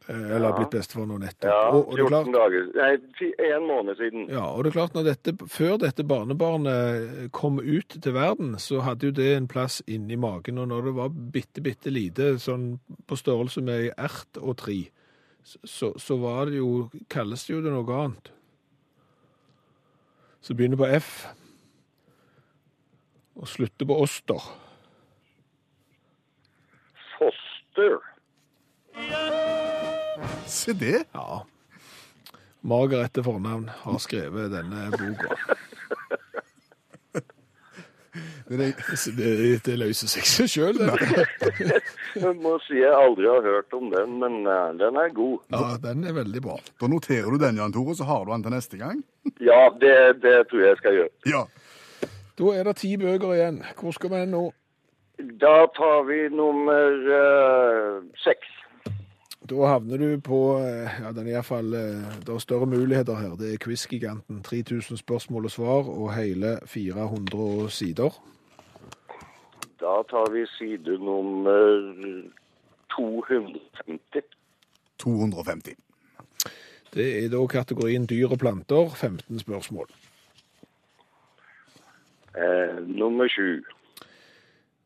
[0.09, 0.53] Eh, ja.
[0.57, 1.51] blitt bestefar nå nettopp.
[1.51, 2.67] Ja, Og- og er 14 klart- dager.
[2.75, 4.29] Nei, en måned siden.
[4.31, 9.07] Ja, og det er klart dette, Før dette barnebarnet kom ut til verden, så hadde
[9.07, 10.59] jo det en plass inni magen.
[10.59, 14.91] Og når det var bitte, bitte lite, sånn på størrelse med ei ert og tre,
[15.45, 18.31] så, så var det jo Kalles det jo det noe annet.
[20.41, 21.27] som begynner på F
[23.37, 24.41] og slutter på Oster.
[27.19, 27.99] Foster.
[30.47, 31.05] Se det.
[31.15, 31.43] Ja.
[32.67, 35.29] Margaret til fornavn har skrevet denne boka.
[38.49, 41.81] det, er- Det, det løser seg sjøl, dette.
[42.17, 45.39] Jeg må si jeg aldri har hørt om den, men eh, den er god.
[45.53, 46.57] Ja, den er veldig bra.
[46.81, 49.03] da noterer du den, Jan Tore, så har du den til neste gang.
[49.45, 51.13] Ja, det, det tror jeg jeg skal gjøre.
[51.29, 51.43] Ja.
[52.37, 53.63] Da er det ti bøker igjen.
[53.81, 54.45] Hvor skal vi hen nå?
[55.41, 58.49] Da tar vi nummer eh, seks.
[59.51, 62.67] Da havner du på eh, ja, den er i hvert fall, eh, Det er større
[62.67, 63.37] muligheter her.
[63.37, 64.43] Det er Quiz-giganten.
[64.43, 68.11] 3000 spørsmål og svar og hele 400 sider.
[69.81, 71.59] Da tar vi side nummer
[72.97, 74.25] 250.
[74.99, 75.77] 250.
[76.95, 78.89] Det er da kategorien dyr og planter.
[78.89, 79.87] 15 spørsmål.
[82.37, 83.63] Eh, nummer sju.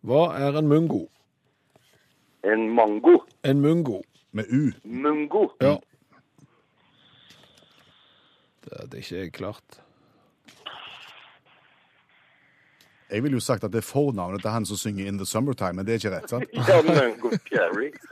[0.03, 1.07] Hva er en mungo?
[2.44, 3.23] En mango.
[3.44, 4.03] En mungo.
[4.33, 4.71] Med U.
[4.85, 5.49] Mungo.
[5.61, 5.77] Ja.
[8.64, 9.81] Det er ikke jeg klart.
[13.11, 15.73] Jeg ville jo sagt at det er fornavnet til han som synger In the Summertime,
[15.81, 16.45] men det er ikke rett, sant?
[16.55, 17.93] Ja, Mungo Carrie.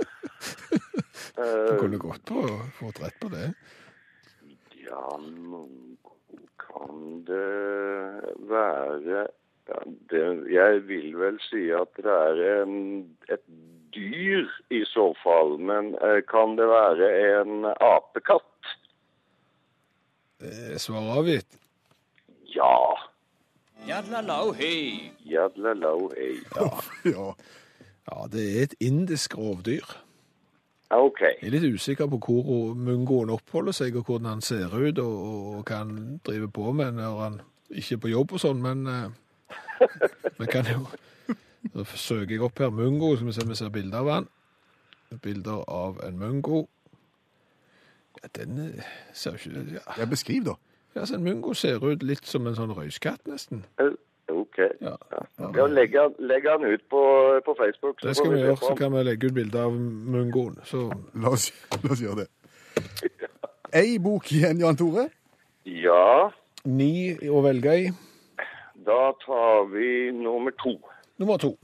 [1.38, 2.40] Du Eh, kunne godt på,
[2.80, 3.52] fått rett på det.
[4.82, 6.16] ja, mungo
[6.58, 9.20] kan det være
[9.68, 9.78] ja,
[10.10, 12.74] det, Jeg vil vel si at det er en,
[13.30, 13.42] et
[13.94, 17.08] dyr i så fall, men eh, kan det være
[17.40, 18.74] en apekatt?
[20.42, 21.58] Eh, Svar avgitt.
[22.54, 22.74] Ja.
[23.88, 25.12] Jadlalau, hei.
[25.26, 26.36] Jadlalau, hei.
[27.14, 27.32] Ja.
[28.08, 29.84] Ja, det er et indisk rovdyr.
[30.96, 31.20] OK.
[31.20, 35.16] Jeg er litt usikker på hvor mungoen oppholder seg, og hvordan han ser ut, og,
[35.58, 38.86] og hva han driver på med når han ikke er på jobb og sånn, men
[38.88, 39.10] eh,
[40.40, 40.86] vi kan jo
[41.74, 44.28] Da søker jeg opp her mungo, så vi ser, vi ser bilder av han.
[45.22, 46.66] Bilder av en mungo.
[48.22, 49.84] Ja, den eh, ser jo ikke ja.
[49.98, 50.56] ja, beskriv, da.
[50.96, 53.64] ja, så En mungo ser ut litt som en sånn røyskatt, nesten.
[53.80, 53.94] Eh,
[54.32, 54.58] OK.
[54.80, 54.96] Ja,
[55.38, 57.02] Ja, legg han, legg han ut på,
[57.46, 58.00] på Facebook.
[58.02, 60.58] Det skal vi gjøre, så kan vi legge ut bilde av mungoen.
[60.66, 61.52] Så La oss,
[61.84, 62.28] la oss gjøre det.
[63.78, 65.08] Ei bok igjen, Jan Tore.
[65.68, 66.30] Ja,
[66.64, 67.88] ni å velge i.
[68.88, 70.74] da tar vi nummer to.
[71.18, 71.58] Nummer to.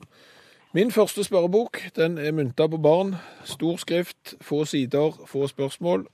[0.73, 3.15] Min første spørrebok den er mynta på barn.
[3.45, 6.07] Stor skrift, få sider, få spørsmål.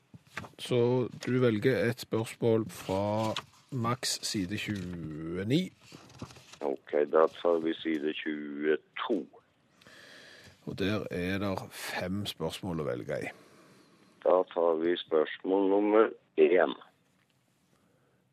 [0.58, 3.34] Så du velger et spørsmål fra
[3.70, 5.70] maks side 29.
[6.60, 9.26] Ok, da tar vi side 22.
[10.66, 13.32] Og der er det fem spørsmål å velge i.
[14.20, 16.76] Da tar vi spørsmål nummer én.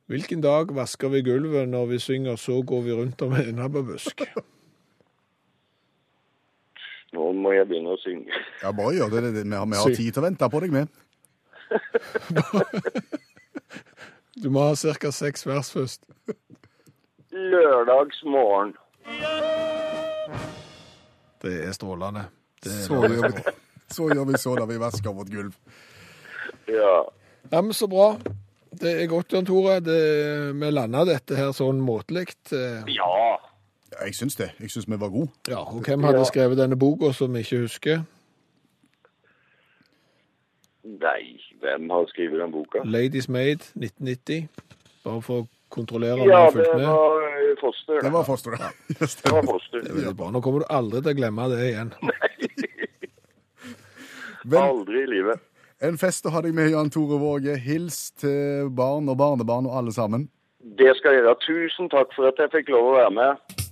[0.08, 4.28] Hvilken dag vasker vi gulvet når vi synger 'Så går vi rundt om en enebærbusk'?
[7.16, 8.42] Nå må jeg begynne å synge.
[8.62, 9.22] Ja, bare gjør det.
[9.32, 9.44] det.
[9.48, 10.88] Vi har, vi har tid til å vente på deg med.
[14.38, 15.10] Du må ha ca.
[15.10, 16.04] seks vers først.
[17.34, 18.76] Lørdagsmorgen.
[21.42, 22.28] Det er strålende.
[22.62, 23.42] Det er Så gjør vi,
[23.98, 25.56] så gjør vi så da vi vasker vårt gulv.
[26.70, 27.00] Ja.
[27.50, 28.12] Ja, men Så bra.
[28.78, 29.80] Det er godt, Jan Tore.
[29.82, 29.98] Det,
[30.54, 32.28] vi landa dette her sånn måtelig.
[32.94, 33.40] Ja.
[33.92, 34.52] Ja, jeg syns det.
[34.60, 35.30] Jeg syns vi var gode.
[35.48, 36.24] Ja, og hvem hadde Ja.
[36.28, 38.02] skrevet denne boka som vi ikke husker?
[40.88, 42.82] Nei, hvem har skrevet den boka?
[42.86, 44.48] Ladies Maid 1990.
[45.04, 46.84] Bare for å kontrollere om jeg Ja, har fulgt med.
[46.84, 48.00] Ja, det var Foster.
[48.04, 48.60] Det var Foster, det.
[48.60, 48.70] Ja,
[49.24, 49.44] Det var.
[49.54, 49.82] Foster.
[49.82, 50.30] Det er bra.
[50.32, 51.92] Nå kommer du aldri til å glemme det igjen.
[54.46, 55.40] Vel, Aldri i livet.
[55.82, 57.58] en fest å ha deg med, Jan Tore Våge.
[57.60, 60.30] Hils til barn og barnebarn og alle sammen.
[60.78, 61.36] Det skal jeg gjøre.
[61.48, 63.67] Tusen takk for at jeg fikk lov å være med.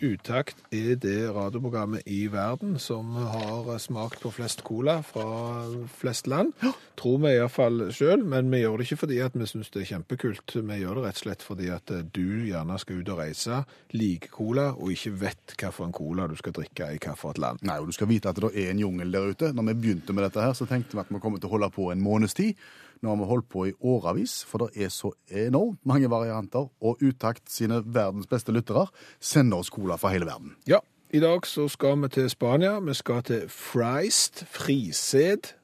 [0.00, 5.66] Utakt er det radioprogrammet i verden som har smakt på flest cola fra
[6.00, 6.54] flest land.
[6.96, 9.90] Tror vi iallfall sjøl, men vi gjør det ikke fordi at vi syns det er
[9.92, 10.56] kjempekult.
[10.56, 14.32] Vi gjør det rett og slett fordi at du gjerne skal ut og reise, liker
[14.32, 17.64] cola, og ikke vet hvilken cola du skal drikke i hvilket land.
[17.68, 19.52] Nei, og Du skal vite at det er en jungel der ute.
[19.52, 21.74] Når vi begynte med dette, her, så tenkte vi at vi kommer til å holde
[21.76, 22.56] på en måneds tid.
[23.00, 26.68] Nå har vi holdt på i åravis, for det er så enormt mange varianter.
[26.84, 28.86] Og Utakt sine verdens beste lyttere
[29.20, 30.52] sender oss cola fra hele verden.
[30.68, 32.78] Ja, i dag så skal vi til Spania.
[32.78, 35.54] Vi skal til Freist Frised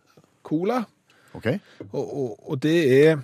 [0.43, 0.83] Cola.
[1.37, 1.47] OK?
[1.93, 3.21] Og, og, og det er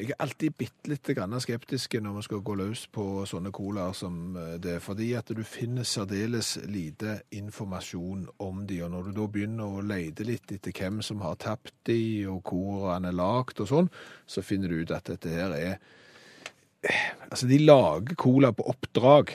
[0.00, 1.08] Jeg er alltid bitte litt
[1.44, 5.42] skeptisk når vi skal gå løs på sånne colaer som eh, det, fordi at du
[5.44, 10.72] finner særdeles lite informasjon om de, og når du da begynner å lete litt etter
[10.72, 13.92] hvem som har tapt de, og hvor han er lagt og sånn,
[14.24, 15.80] så finner du ut at dette her er
[17.28, 19.34] Altså, de lager cola på oppdrag.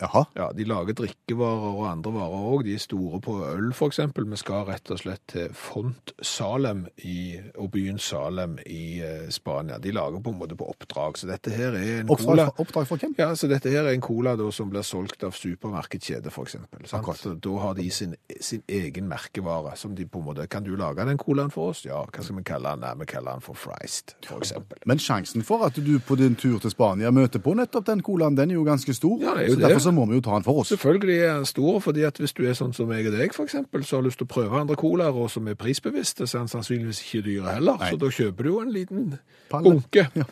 [0.00, 0.24] Jaha.
[0.34, 2.64] Ja, de lager drikkevarer og andre varer òg.
[2.66, 4.00] De er store på øl, f.eks.
[4.16, 9.78] Vi skal rett og slett til Font Salem i, og byen Salem i eh, Spania.
[9.78, 11.18] De lager på en måte på oppdrag.
[11.20, 13.14] Så dette her er en Oppdrag, cola for- oppdrag for hvem?
[13.18, 16.84] ja, så dette her er en cola da, som blir solgt av supermarkedskjede, for eksempel.
[16.92, 17.22] Akkurat.
[17.44, 21.06] Da har de sin, sin egen merkevare, som de på en måte, kan du lage
[21.06, 21.84] den colaen for oss?
[21.86, 22.82] Ja, hva skal vi kalle den?
[22.84, 24.78] Nei, vi kaller den for for eksempel.
[24.86, 28.34] Men sjansen for at du på din tur til Spania møter på nettopp den colaen,
[28.36, 29.18] den er jo ganske stor.
[29.22, 29.83] Ja, det er jo det.
[29.84, 30.72] Så må vi jo ta den for oss.
[30.74, 33.84] Selvfølgelig er den stor, fordi at hvis du er sånn som jeg og deg, eksempel,
[33.86, 36.52] så har lyst til å prøve andre colaer, og som er prisbevisste, så er den
[36.56, 37.78] sannsynligvis ikke dyre heller.
[37.80, 37.92] Nei.
[37.92, 39.12] Så da kjøper du jo en liten
[39.52, 39.70] Palle.
[39.70, 40.08] bunke.
[40.16, 40.28] Ja.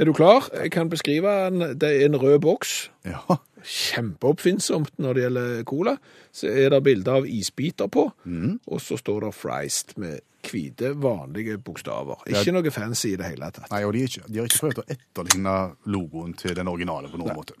[0.00, 0.46] Er du klar?
[0.56, 1.76] Jeg kan beskrive den.
[1.76, 2.90] Det er en rød boks.
[3.04, 3.36] Ja.
[3.60, 5.96] kjempeoppfinnsomt når det gjelder cola.
[6.32, 8.06] Så er det bilder av isbiter på,
[8.66, 12.22] og så står det Freist med hvite, vanlige bokstaver.
[12.30, 13.68] Ikke noe fancy i det hele tatt.
[13.72, 15.56] Nei, og de, ikke, de har ikke prøvd å etterligne
[15.92, 17.58] logoen til den originale på noen måte.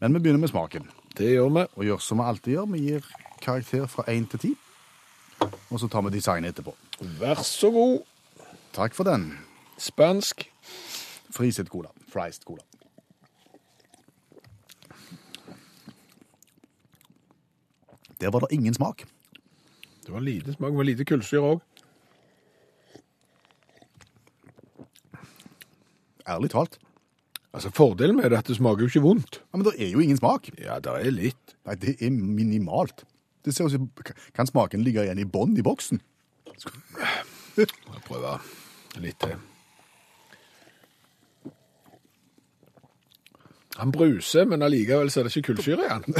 [0.00, 0.90] Men vi begynner med smaken.
[1.16, 1.64] Det gjør vi.
[1.76, 3.10] Og gjør som vi alltid gjør, vi gir
[3.42, 4.54] karakter fra 1 til 10.
[5.70, 6.74] Og så tar vi designet etterpå.
[7.20, 8.00] Vær så god.
[8.76, 9.30] Takk for den.
[9.78, 10.48] Spansk.
[11.32, 11.88] Friset cola.
[12.12, 12.62] Friced cola.
[18.20, 19.04] Der var det ingen smak.
[20.06, 21.60] Det var lite smak, det var lite kullsyre òg.
[26.28, 26.78] Ærlig talt.
[27.56, 29.38] Altså, fordelen med det er at det smaker jo ikke vondt.
[29.40, 30.50] Ja, Men det er jo ingen smak.
[30.60, 31.54] Ja, det er litt.
[31.64, 33.06] Nei, det er minimalt.
[33.46, 33.88] Det ser ut som
[34.36, 36.02] Kan smaken ligge igjen i bånn i boksen?
[37.56, 37.70] Jeg
[38.04, 38.44] prøver
[39.00, 39.38] litt til.
[43.76, 46.04] Han bruser, men allikevel så er det ikke kullsyre i han.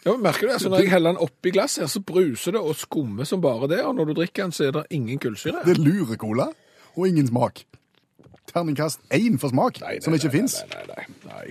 [0.00, 0.62] Ja, merker du det?
[0.62, 3.66] Så når jeg heller den oppi glasset, her, så bruser det og skummer som bare
[3.68, 5.60] det, og når du drikker den, så er det ingen kullsyre.
[5.66, 6.46] Det er lurecola
[6.94, 7.60] og ingen smak.
[8.50, 10.60] Terningkast én for smak, Nei, nei, som ikke fins.
[10.72, 11.44] Nei, nei, nei.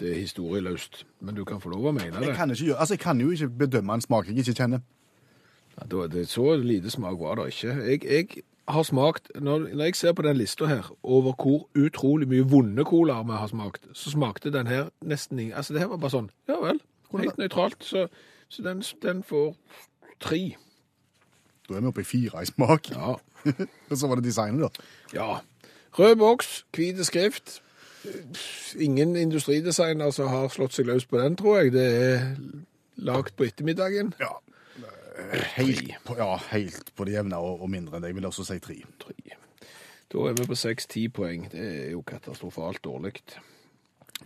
[0.00, 2.26] Det er historieløst, men du kan få lov å mene det.
[2.26, 4.82] Jeg, kan ikke altså, jeg kan jo ikke bedømme en smak jeg ikke kjenner.
[5.74, 7.76] Ja, det så lite smak var det ikke.
[7.86, 12.28] Jeg, jeg har smakt, når, når jeg ser på den lista her, over hvor utrolig
[12.28, 15.90] mye vonde colaer vi har smakt, så smakte den her nesten ingen Altså, det her
[15.92, 16.80] var bare sånn, ja vel,
[17.14, 17.84] helt nøytralt.
[17.84, 18.06] Så,
[18.48, 19.54] så den, den får
[20.22, 20.56] tre.
[21.68, 22.90] Da er vi oppe i fire i smak.
[22.90, 23.16] Ja.
[23.90, 24.86] Og så var det designet, da.
[25.14, 25.28] ja.
[25.98, 27.60] Rød boks, hvit skrift.
[28.78, 31.72] Ingen industridesigner som har slått seg løs på den, tror jeg.
[31.72, 32.26] Det er
[32.96, 34.12] lagt på ettermiddagen.
[34.20, 34.32] Ja.
[35.54, 38.10] Helt på, ja, helt på det jevne og, og mindre enn det.
[38.12, 38.76] Jeg vil også si tre.
[39.00, 39.14] Tre.
[40.12, 41.46] Da er vi på seks-ti poeng.
[41.52, 43.14] Det er jo katastrofalt dårlig.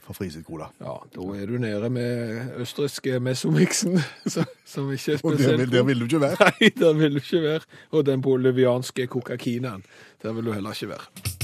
[0.04, 0.68] For friset cola.
[0.80, 3.98] Ja, da er du nede med østerrikske mesomiksen,
[4.72, 5.86] som ikke er Og der spesielt vil, der god.
[5.86, 6.36] vil du ikke være.
[6.60, 7.60] Nei, der vil du ikke være.
[7.90, 9.84] Og den bolivianske Coca-Kinaen.
[10.22, 11.37] der vil du heller ikke være.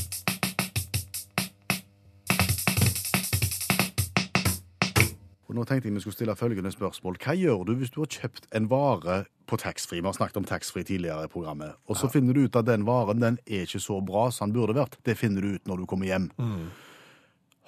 [5.55, 7.15] Og nå tenkte jeg vi skulle stille følgende spørsmål.
[7.23, 10.01] Hva gjør du hvis du har kjøpt en vare på taxfree?
[10.03, 11.77] Vi har snakket om taxfree tidligere i programmet.
[11.87, 14.57] Og så finner du ut at den varen den er ikke så bra som den
[14.59, 14.99] burde vært.
[15.07, 16.27] Det finner du ut når du kommer hjem.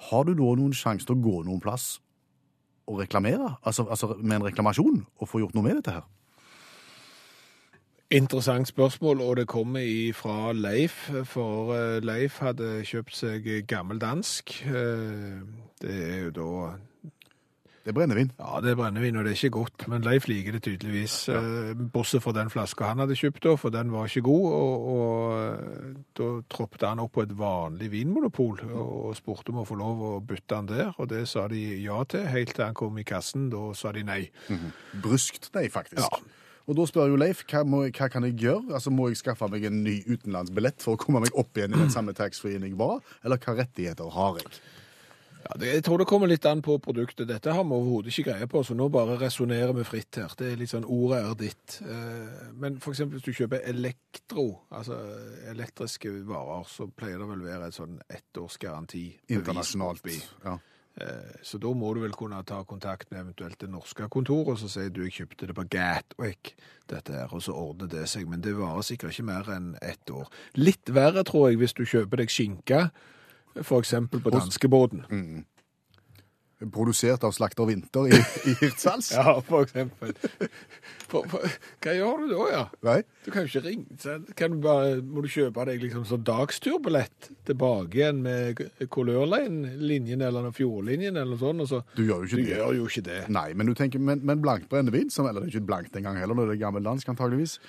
[0.09, 2.01] Har du da noen sjanse til å gå noen plass
[2.91, 3.53] og reklamere?
[3.63, 5.05] Altså, altså med en reklamasjon?
[5.23, 6.03] Og få gjort noe med dette her?
[8.11, 14.59] Interessant spørsmål, og det kommer fra Leif, for eh, Leif hadde kjøpt seg gammeldansk.
[14.67, 15.55] dansk.
[15.81, 16.51] Det er jo da
[17.87, 18.31] Det er brennevin.
[18.35, 21.13] Ja, det er brennevin, og det er ikke godt, men Leif liker det tydeligvis.
[21.31, 21.39] Ja.
[21.93, 25.37] Bortsett fra den flaska han hadde kjøpt da, for den var ikke god, og, og
[25.37, 30.03] eh, da troppte han opp på et vanlig vinmonopol og, spurte om å få lov
[30.03, 33.07] å bytte han der, og det sa de ja til, helt til han kom i
[33.07, 34.25] kassen, da sa de nei.
[35.05, 36.03] Bryskt, nei, faktisk.
[36.03, 36.43] Ja.
[36.67, 38.73] Og da spør jo Leif hva, må, hva kan jeg gjøre?
[38.75, 41.79] Altså, Må jeg skaffe meg en ny utenlandsbillett for å komme meg opp igjen i
[41.85, 42.99] den samme taxfree-en jeg var?
[43.23, 44.59] Eller hva rettigheter har jeg?
[45.47, 47.27] Ja, det, jeg tror det kommer litt an på produktet.
[47.29, 50.33] Dette har vi overhodet ikke greie på, så nå bare resonnerer vi fritt her.
[50.35, 51.77] Det er litt sånn ordet er ditt.
[51.87, 54.97] Eh, Men eksempel hvis du kjøper elektro, altså
[55.47, 59.05] elektriske varer, så pleier det vel være et sånn ettårsgaranti.
[59.37, 60.09] Internasjonalt.
[60.43, 60.57] Ja.
[60.99, 64.57] Eh, Så da må du vel kunne ta kontakt med eventuelt det norske kontoret, og
[64.59, 66.55] så sier du jeg kjøpte det på Gatwick,
[66.89, 68.27] dette her, og så ordner det seg.
[68.27, 70.27] Men det varer sikkert ikke mer enn ett år.
[70.59, 72.89] Litt verre tror jeg hvis du kjøper deg skinke,
[73.63, 75.05] eksempel på danskebåten.
[76.73, 78.17] Produsert av Slakter Vinter i,
[78.49, 79.11] i Hirtshals?
[79.17, 80.15] Ja, for eksempel.
[81.07, 81.43] For, for,
[81.85, 82.61] hva gjør du da, ja?
[82.87, 82.95] Nei?
[83.23, 84.15] Du kan jo ikke ringe.
[84.39, 90.49] Kan du bare, må du kjøpe deg liksom sånn dagsturbillett tilbake igjen med Colørline-linjen eller
[90.57, 92.55] Fjordlinjen eller noe sånt, så Du gjør jo ikke Du det.
[92.57, 93.19] gjør jo ikke det.
[93.37, 96.17] Nei, men du tenker, men, men blankt brennevin, som, eller det er ikke blankt engang
[96.17, 97.59] heller, når det er gammeldansk antageligvis,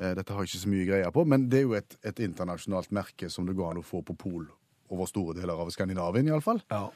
[0.00, 2.26] eh, dette har jeg ikke så mye greier på, men det er jo et, et
[2.26, 4.50] internasjonalt merke som det går an å få på pol
[4.92, 6.62] over store deler av Skandinavien i alle fall.
[6.72, 6.86] Ja.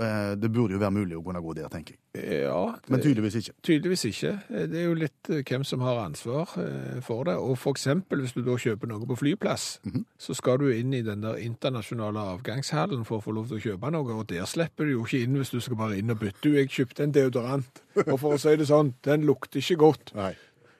[0.00, 2.40] Eh, det burde jo være mulig å kunne gå der, tenker jeg.
[2.42, 3.52] ja Men tydeligvis ikke.
[3.62, 4.32] Tydeligvis ikke.
[4.50, 7.36] Det er jo litt eh, hvem som har ansvar eh, for det.
[7.38, 9.68] Og for eksempel hvis du da kjøper noe på flyplass,
[10.18, 13.64] så skal du inn i den der internasjonale avgangshallen for å få lov til å
[13.68, 16.18] kjøpe noe, og der slipper du jo ikke inn hvis du skal bare inn og
[16.24, 16.42] bytte.
[16.42, 20.14] Du, jeg kjøpte en deodorant, og for å si det sånn, den lukter ikke godt.
[20.18, 20.32] Nei.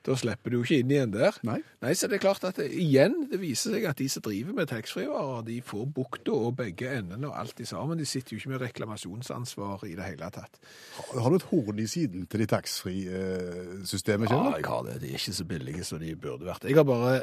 [0.04, 1.36] Da slipper du jo ikke inn igjen der.
[1.48, 1.58] Nei.
[1.80, 4.56] Nei, så det er klart at det, igjen, det viser seg at de som driver
[4.58, 8.00] med taxfree-varer, de får bukta og begge endene og alt i sammen.
[8.00, 10.60] De sitter jo ikke med reklamasjonsansvar i det hele tatt.
[10.98, 14.28] Har har du et horn i siden til de taxfree-systemet?
[14.28, 14.60] Ja, kjenner du?
[14.60, 14.98] jeg har det.
[15.00, 16.68] De er ikke så billige som de burde vært.
[16.68, 17.22] Jeg har bare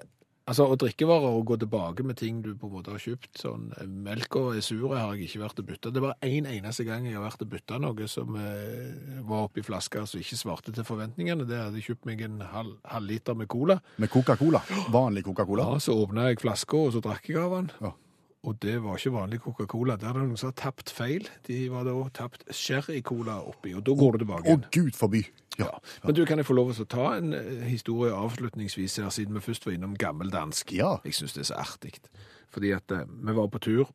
[0.52, 3.70] Altså, Å drikkevarer og gå tilbake med ting du på en måte har kjøpt sånn
[3.78, 5.93] eh, Melka er sur, har jeg ikke vært og bytta.
[5.95, 9.47] Det var én en eneste gang jeg har vært og bytta noe som eh, var
[9.47, 11.47] oppi flaska som ikke svarte til forventningene.
[11.47, 13.80] Det hadde jeg kjøpt meg en halv, halvliter med cola.
[14.02, 14.60] Med Coca-Cola.
[14.91, 15.70] Vanlig Coca-Cola.
[15.72, 17.72] Ja, Så åpna jeg flaska, og så drakk jeg av den.
[17.80, 17.95] Ja.
[18.42, 19.96] Og det var ikke vanlig Coca-Cola.
[20.02, 21.28] Der er det noen som har tapt feil.
[21.46, 25.22] De var da tapt sherry-cola oppi, og da går det tilbake Å, gud forby.
[25.60, 25.68] Ja.
[25.68, 25.70] Ja.
[26.08, 29.38] Men du, kan jeg få lov til å ta en eh, historie avslutningsvis her, siden
[29.38, 30.74] vi først var innom gammeldansk?
[30.74, 30.96] Ja.
[31.06, 32.00] Jeg syns det er så artig.
[32.50, 33.92] Fordi at eh, vi var på tur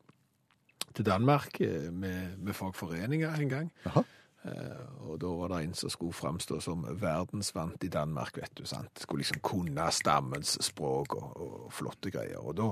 [0.95, 3.73] til Danmark eh, med, med fagforeninger en gang.
[3.83, 4.05] Jaha.
[4.47, 8.65] Eh, og da var det en som skulle framstå som verdensvant i Danmark, vet du.
[8.65, 9.01] sant?
[9.01, 12.39] Skulle liksom kunne stammens språk og, og flotte greier.
[12.39, 12.69] Og da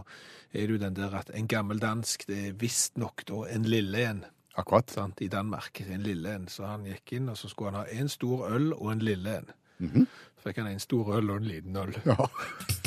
[0.53, 4.26] er det jo den der at en gammeldansk, det er visstnok da en lille en
[4.55, 4.89] Akkurat.
[4.89, 6.47] sant, i Danmark, en lille en.
[6.47, 9.38] Så han gikk inn, og så skulle han ha en stor øl og en lille
[9.41, 9.51] en.
[10.38, 11.95] Så fikk han en stor øl og en liten øl.
[12.05, 12.15] Ja.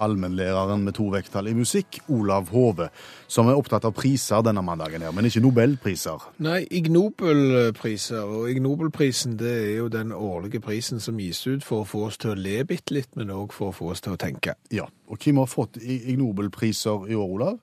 [0.00, 2.88] Allmennlæreren med to vekttall i musikk, Olav Hove,
[3.30, 6.26] som er opptatt av priser denne mandagen, her, men ikke nobelpriser.
[6.44, 11.66] Nei, Ig Nobel-priser, og Ig Nobel-prisen det er jo den årlige prisen som gis ut
[11.66, 14.04] for å få oss til å le bitte litt, men òg for å få oss
[14.04, 14.56] til å tenke.
[14.74, 17.58] Ja, og hvem har fått ignobelpriser Ig Nobelpriser i år, Olav?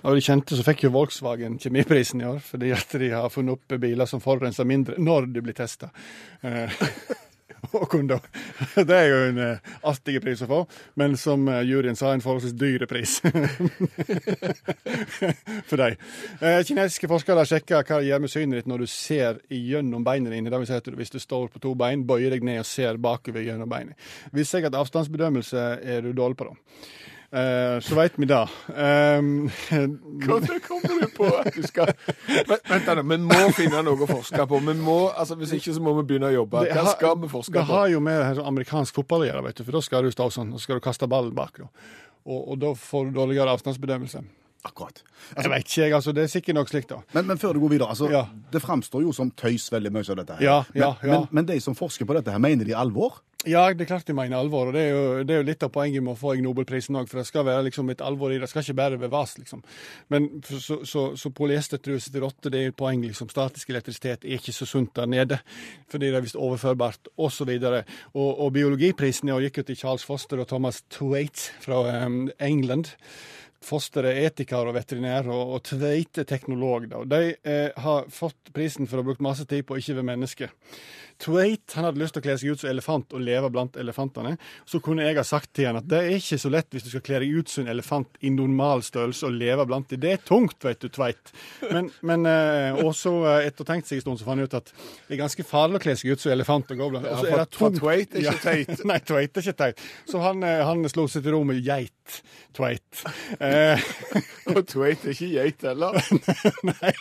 [0.00, 3.58] Av de kjente så fikk jo Volkswagen kjemiprisen i år, fordi at de har funnet
[3.58, 5.90] opp biler som forurenser mindre når de blir testa.
[7.80, 8.18] Og kunne
[8.74, 10.60] Det er jo en eh, artig pris å få,
[11.00, 13.18] men som eh, juryen sa, en forholdsvis dyre pris.
[15.68, 15.98] For deg.
[16.40, 20.32] Eh, kinesiske forskere sjekka hva det gjør med synet ditt når du ser gjennom beina
[20.32, 20.64] dine.
[20.66, 23.96] Si hvis du står på to bein, bøyer deg ned og ser bakover gjennom beina.
[24.32, 26.54] Viser seg at avstandsbedømmelse er du dårlig på, da.
[27.30, 28.40] Så veit vi det.
[28.74, 29.44] Um,
[30.24, 31.92] Hvordan kommer du på at du skal
[32.66, 34.58] Vent da, vi må finne noe å forske på.
[34.80, 36.64] Må, altså Hvis ikke så må vi begynne å jobbe.
[36.74, 37.70] Hva skal vi forske Det på?
[37.70, 40.50] har jo med amerikansk fotball å gjøre, vet du, for da skal du stå sånn,
[40.56, 41.62] så skal du kaste ballen bak.
[41.62, 44.24] Og, og da får du dårligere avstandsbedømmelse.
[44.66, 44.98] Akkurat.
[45.38, 46.12] Jeg vet ikke, jeg, altså.
[46.12, 46.98] Det er sikkert nok slikt, da.
[47.16, 48.26] Men, men før du går videre, altså, Ja.
[48.52, 50.44] det framstår jo som tøys veldig mye av dette her.
[50.44, 51.14] Ja, ja, men.
[51.14, 53.22] Men, men de som forsker på dette her, mener de alvor?
[53.48, 55.62] Ja, det er klart de mener alvor, og det er jo, det er jo litt
[55.64, 58.36] av poenget med å få Nobelprisen òg, for det skal være liksom et alvor i
[58.36, 58.42] det.
[58.44, 59.62] Det skal ikke bare være vas, liksom.
[60.12, 63.32] Men så, så, så polyestertruse til rotter, det er jo et poeng, liksom.
[63.32, 65.40] Statisk elektrisitet er ikke så sunt der nede,
[65.88, 67.54] fordi det er visst overførbart, osv.
[67.56, 67.80] Og,
[68.12, 72.92] og, og biologiprisen i gikk jo til Charles Foster og Thomas Thwaite fra um, England.
[73.64, 76.90] Foster er etiker og veterinær, og, og Tveite teknolog.
[76.92, 77.04] Da.
[77.08, 80.12] De eh, har fått prisen for å ha brukt masse tid på å ikke være
[80.12, 80.48] menneske.
[81.20, 84.36] Tveit han hadde lyst til å kle seg ut som elefant og leve blant elefantene.
[84.68, 86.90] Så kunne jeg ha sagt til han at det er ikke så lett hvis du
[86.92, 90.00] skal kle deg ut som en elefant i normal størrelse og leve blant dem.
[90.00, 91.32] Det er tungt, vet du, Tveit.
[91.70, 94.50] Men, men eh, også eh, etter å ha tenkt seg en stund, så fant jeg
[94.50, 97.08] ut at det er ganske farlig å kle seg ut som elefant og gå blant.
[97.10, 97.80] Og så er det tungt.
[97.80, 98.84] Tveit er ikke teit.
[98.90, 99.84] Nei, Tveit er ikke teit.
[100.08, 102.20] Så han, eh, han slo seg til ro med geit.
[102.56, 103.04] Tveit.
[103.38, 103.90] Eh,
[104.54, 106.00] Og Tveit er ikke geit heller.
[106.70, 106.94] Nei,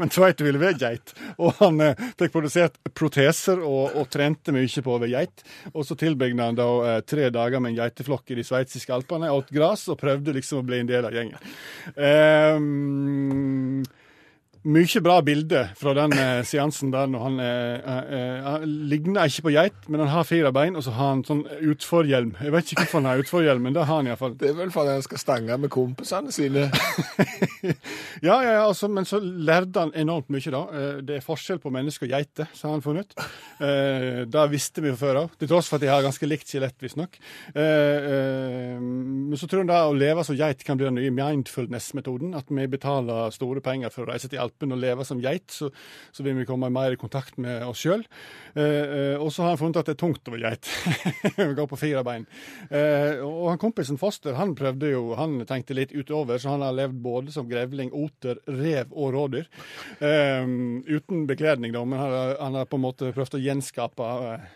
[0.00, 1.14] men Tveit ville være geit.
[1.38, 1.84] Og han
[2.18, 5.44] fikk produsert proteser og, og trente mye på å være geit.
[5.74, 9.32] Og så tilbringte han da eh, tre dager med en geiteflokk i de sveitsiske alpene,
[9.34, 11.50] åt gress og prøvde liksom å bli en del av gjengen.
[11.96, 13.82] Ehm,
[14.60, 19.52] Mye bra bilde fra den eh, seansen der når han eh, eh, ligner ikke på
[19.54, 22.34] geit, men han har fire bein, og så har han sånn utforhjelm.
[22.44, 24.34] Jeg vet ikke hvorfor han har utforhjelm, men det har han iallfall.
[24.36, 26.66] Det er vel fordi han skal stange med kompisene sine.
[28.20, 30.60] Ja, ja, ja, altså, men så lærte han enormt mye, da.
[30.76, 33.14] Eh, Det er forskjell på mennesker og geiter, sa har han funnet.
[33.60, 36.48] Eh, Det visste vi jo før òg, til tross for at de har ganske likt
[36.52, 37.16] skjelett, visstnok.
[37.54, 41.14] Eh, eh, Men så tror han da å leve som geit kan bli den nye
[41.16, 42.34] mindfulness-metoden.
[42.36, 45.70] At vi betaler store penger for å reise til Alpene og leve som geit, så,
[46.12, 48.02] så vil vi komme mer i kontakt med oss sjøl.
[49.20, 50.70] Og så har han funnet at det er tungt å være geit.
[51.44, 52.26] Å Gå på fire bein.
[52.70, 56.74] Eh, Og han kompisen Foster han prøvde jo, han tenkte litt utover, så han har
[56.76, 59.46] levd både som grevling, oter, rev og rådyr.
[60.02, 60.50] Eh,
[60.90, 64.48] uten bekledning, da, men han han har på en måte prøvd å gjenskape eh,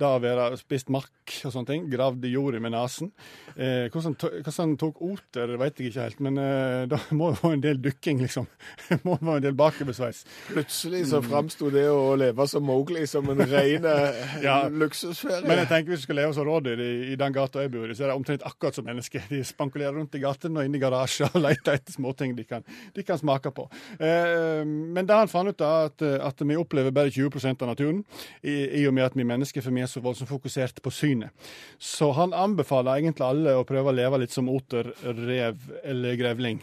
[0.00, 1.86] det å være spist mark og sånne ting.
[1.92, 3.10] Gravd i jorda med nesen.
[3.54, 4.16] Eh, hvordan,
[4.56, 7.80] han tok oter, vet jeg ikke helt, men eh, da må det være en del
[7.84, 8.48] dykking, liksom.
[9.06, 10.22] må være en del bakoversveis.
[10.50, 14.56] Plutselig så framsto det å leve som Mowgli som en ren eh, Ja.
[14.70, 15.42] luksusferie.
[15.46, 17.86] Men jeg tenker hvis du skal leve som rådyr i, i den gata jeg bor
[17.88, 19.26] i, så er det omtrent akkurat som mennesker.
[19.30, 22.64] De spankulerer rundt i gatene og inne i garasjer og leter etter småting de kan,
[22.96, 23.68] de kan smake på.
[23.98, 28.02] Eh, men det han fant ut, da, at, at vi opplever bare 20% av naturen,
[28.42, 31.50] i, i og med at vi mennesker for vi er så voldsomt fokusert på synet.
[31.78, 36.62] Så han anbefaler egentlig alle å prøve å leve litt som oter, rev eller grevling.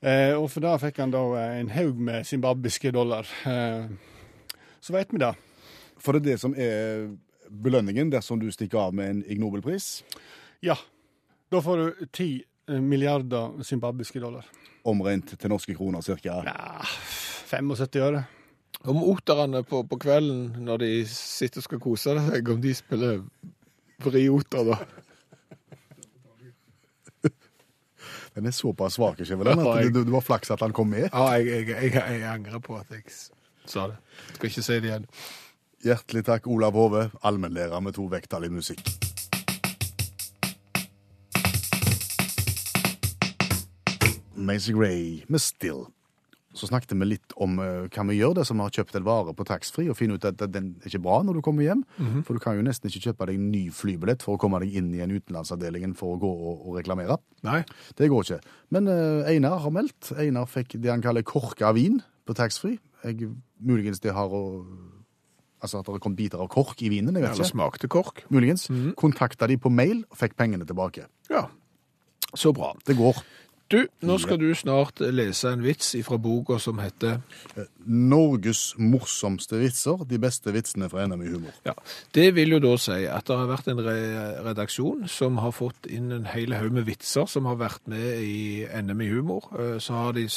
[0.00, 3.28] Eh, og for da fikk han da en haug med zimbabwiske dollar.
[3.48, 3.88] Eh,
[4.80, 5.32] så vet vi det.
[6.02, 7.08] For det er det som er
[7.50, 10.04] belønningen dersom du stikker av med en Ig Nobelpris.
[10.64, 10.76] Ja.
[11.50, 12.30] Da får du ti
[12.66, 14.46] milliarder zimbabwiske dollar.
[14.86, 16.40] Omregnet til norske kroner cirka.
[16.46, 16.86] Ja,
[17.50, 18.26] 75 øre.
[18.86, 23.24] Om oterne på, på kvelden når de sitter og skal kose seg, om de spiller
[24.04, 24.76] vrioter, da.
[28.36, 29.48] Den er såpass svak, ikke vel?
[29.48, 31.08] At du det var flaks at han kom med.
[31.08, 33.08] Ja, jeg, jeg, jeg, jeg angrer på at jeg
[33.64, 33.96] sa det.
[34.36, 35.06] Skal ikke si det igjen.
[35.86, 38.84] Hjertelig takk, Olav Hove, allmennlærer med to vekttall i musikk.
[44.36, 45.86] Macy Gray med Still.
[46.56, 49.34] Så snakket vi litt om uh, hva vi gjør det som har kjøpt en vare
[49.36, 51.84] på taxfree, og finne ut at den er ikke bra når du kommer hjem.
[52.24, 54.74] For du kan jo nesten ikke kjøpe deg en ny flybillett for å komme deg
[54.80, 57.20] inn i en utenlandsavdeling for å gå og, og reklamere.
[57.46, 57.62] Nei.
[57.98, 58.56] Det går ikke.
[58.74, 60.12] Men uh, Einar har meldt.
[60.16, 62.80] Einar fikk det han kaller korka vin på taxfree.
[63.62, 64.44] Muligens det har å
[65.64, 67.14] Altså at det har kommet biter av kork i vinen.
[67.16, 67.40] jeg vet ikke.
[67.40, 68.18] Eller smakte kork.
[68.30, 68.66] Muligens.
[69.00, 71.06] Kontakta de på mail og fikk pengene tilbake.
[71.32, 71.46] Ja.
[72.36, 72.74] Så bra.
[72.86, 73.16] Det går.
[73.66, 77.16] Du, nå skal du snart lese en vits fra boka som heter
[77.86, 80.04] Norges morsomste vitser.
[80.06, 81.54] De beste vitsene fra NM i humor.
[81.66, 81.72] Ja,
[82.14, 83.82] Det vil jo da si at det har vært en
[84.46, 88.66] redaksjon som har fått inn en hel haug med vitser som har vært med i
[88.82, 89.48] NM i humor.
[89.58, 90.28] Eh, Så har de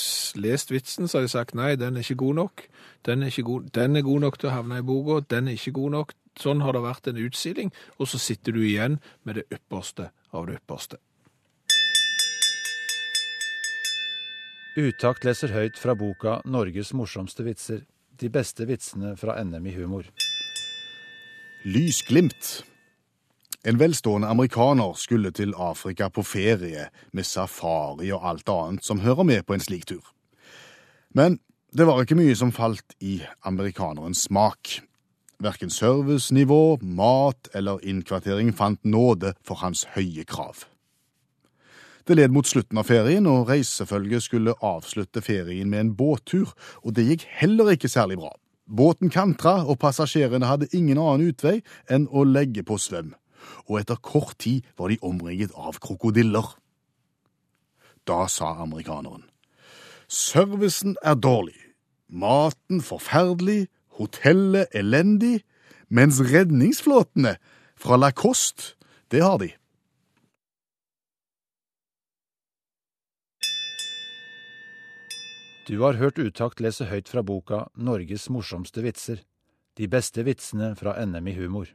[0.42, 2.66] lest vitsen, så har de sagt nei, den er ikke god nok.
[3.06, 3.70] Den er, ikke god.
[3.74, 6.14] den er god nok til å havne i boka, den er ikke god nok.
[6.40, 10.48] Sånn har det vært en utsiling, og så sitter du igjen med det ypperste av
[10.48, 10.98] det ypperste.
[14.78, 17.86] Utakt leser høyt fra boka 'Norges morsomste vitser'.
[18.20, 20.04] De beste vitsene fra NM i humor.
[21.66, 22.66] Lysglimt.
[23.66, 29.24] En velstående amerikaner skulle til Afrika på ferie med safari og alt annet som hører
[29.24, 30.04] med på en slik tur.
[31.16, 31.40] Men
[31.74, 34.82] det var ikke mye som falt i amerikanerens smak.
[35.40, 40.68] Verken servicenivå, mat eller innkvartering fant nåde for hans høye krav.
[42.10, 46.96] Det led mot slutten av ferien, og reisefølget skulle avslutte ferien med en båttur, og
[46.98, 48.32] det gikk heller ikke særlig bra.
[48.66, 53.12] Båten kantra, og passasjerene hadde ingen annen utvei enn å legge på svøm.
[53.70, 56.50] Og etter kort tid var de omringet av krokodiller.
[58.10, 59.28] Da sa amerikaneren.
[60.10, 61.62] Servicen er dårlig,
[62.10, 63.68] maten forferdelig,
[64.02, 65.44] hotellet elendig,
[65.94, 67.38] mens redningsflåtene
[67.78, 68.74] fra Lacoste,
[69.14, 69.54] det har de.
[75.70, 79.22] Du har hørt Utakt lese høyt fra boka 'Norges morsomste vitser'.
[79.78, 81.70] De beste vitsene fra NM i humor.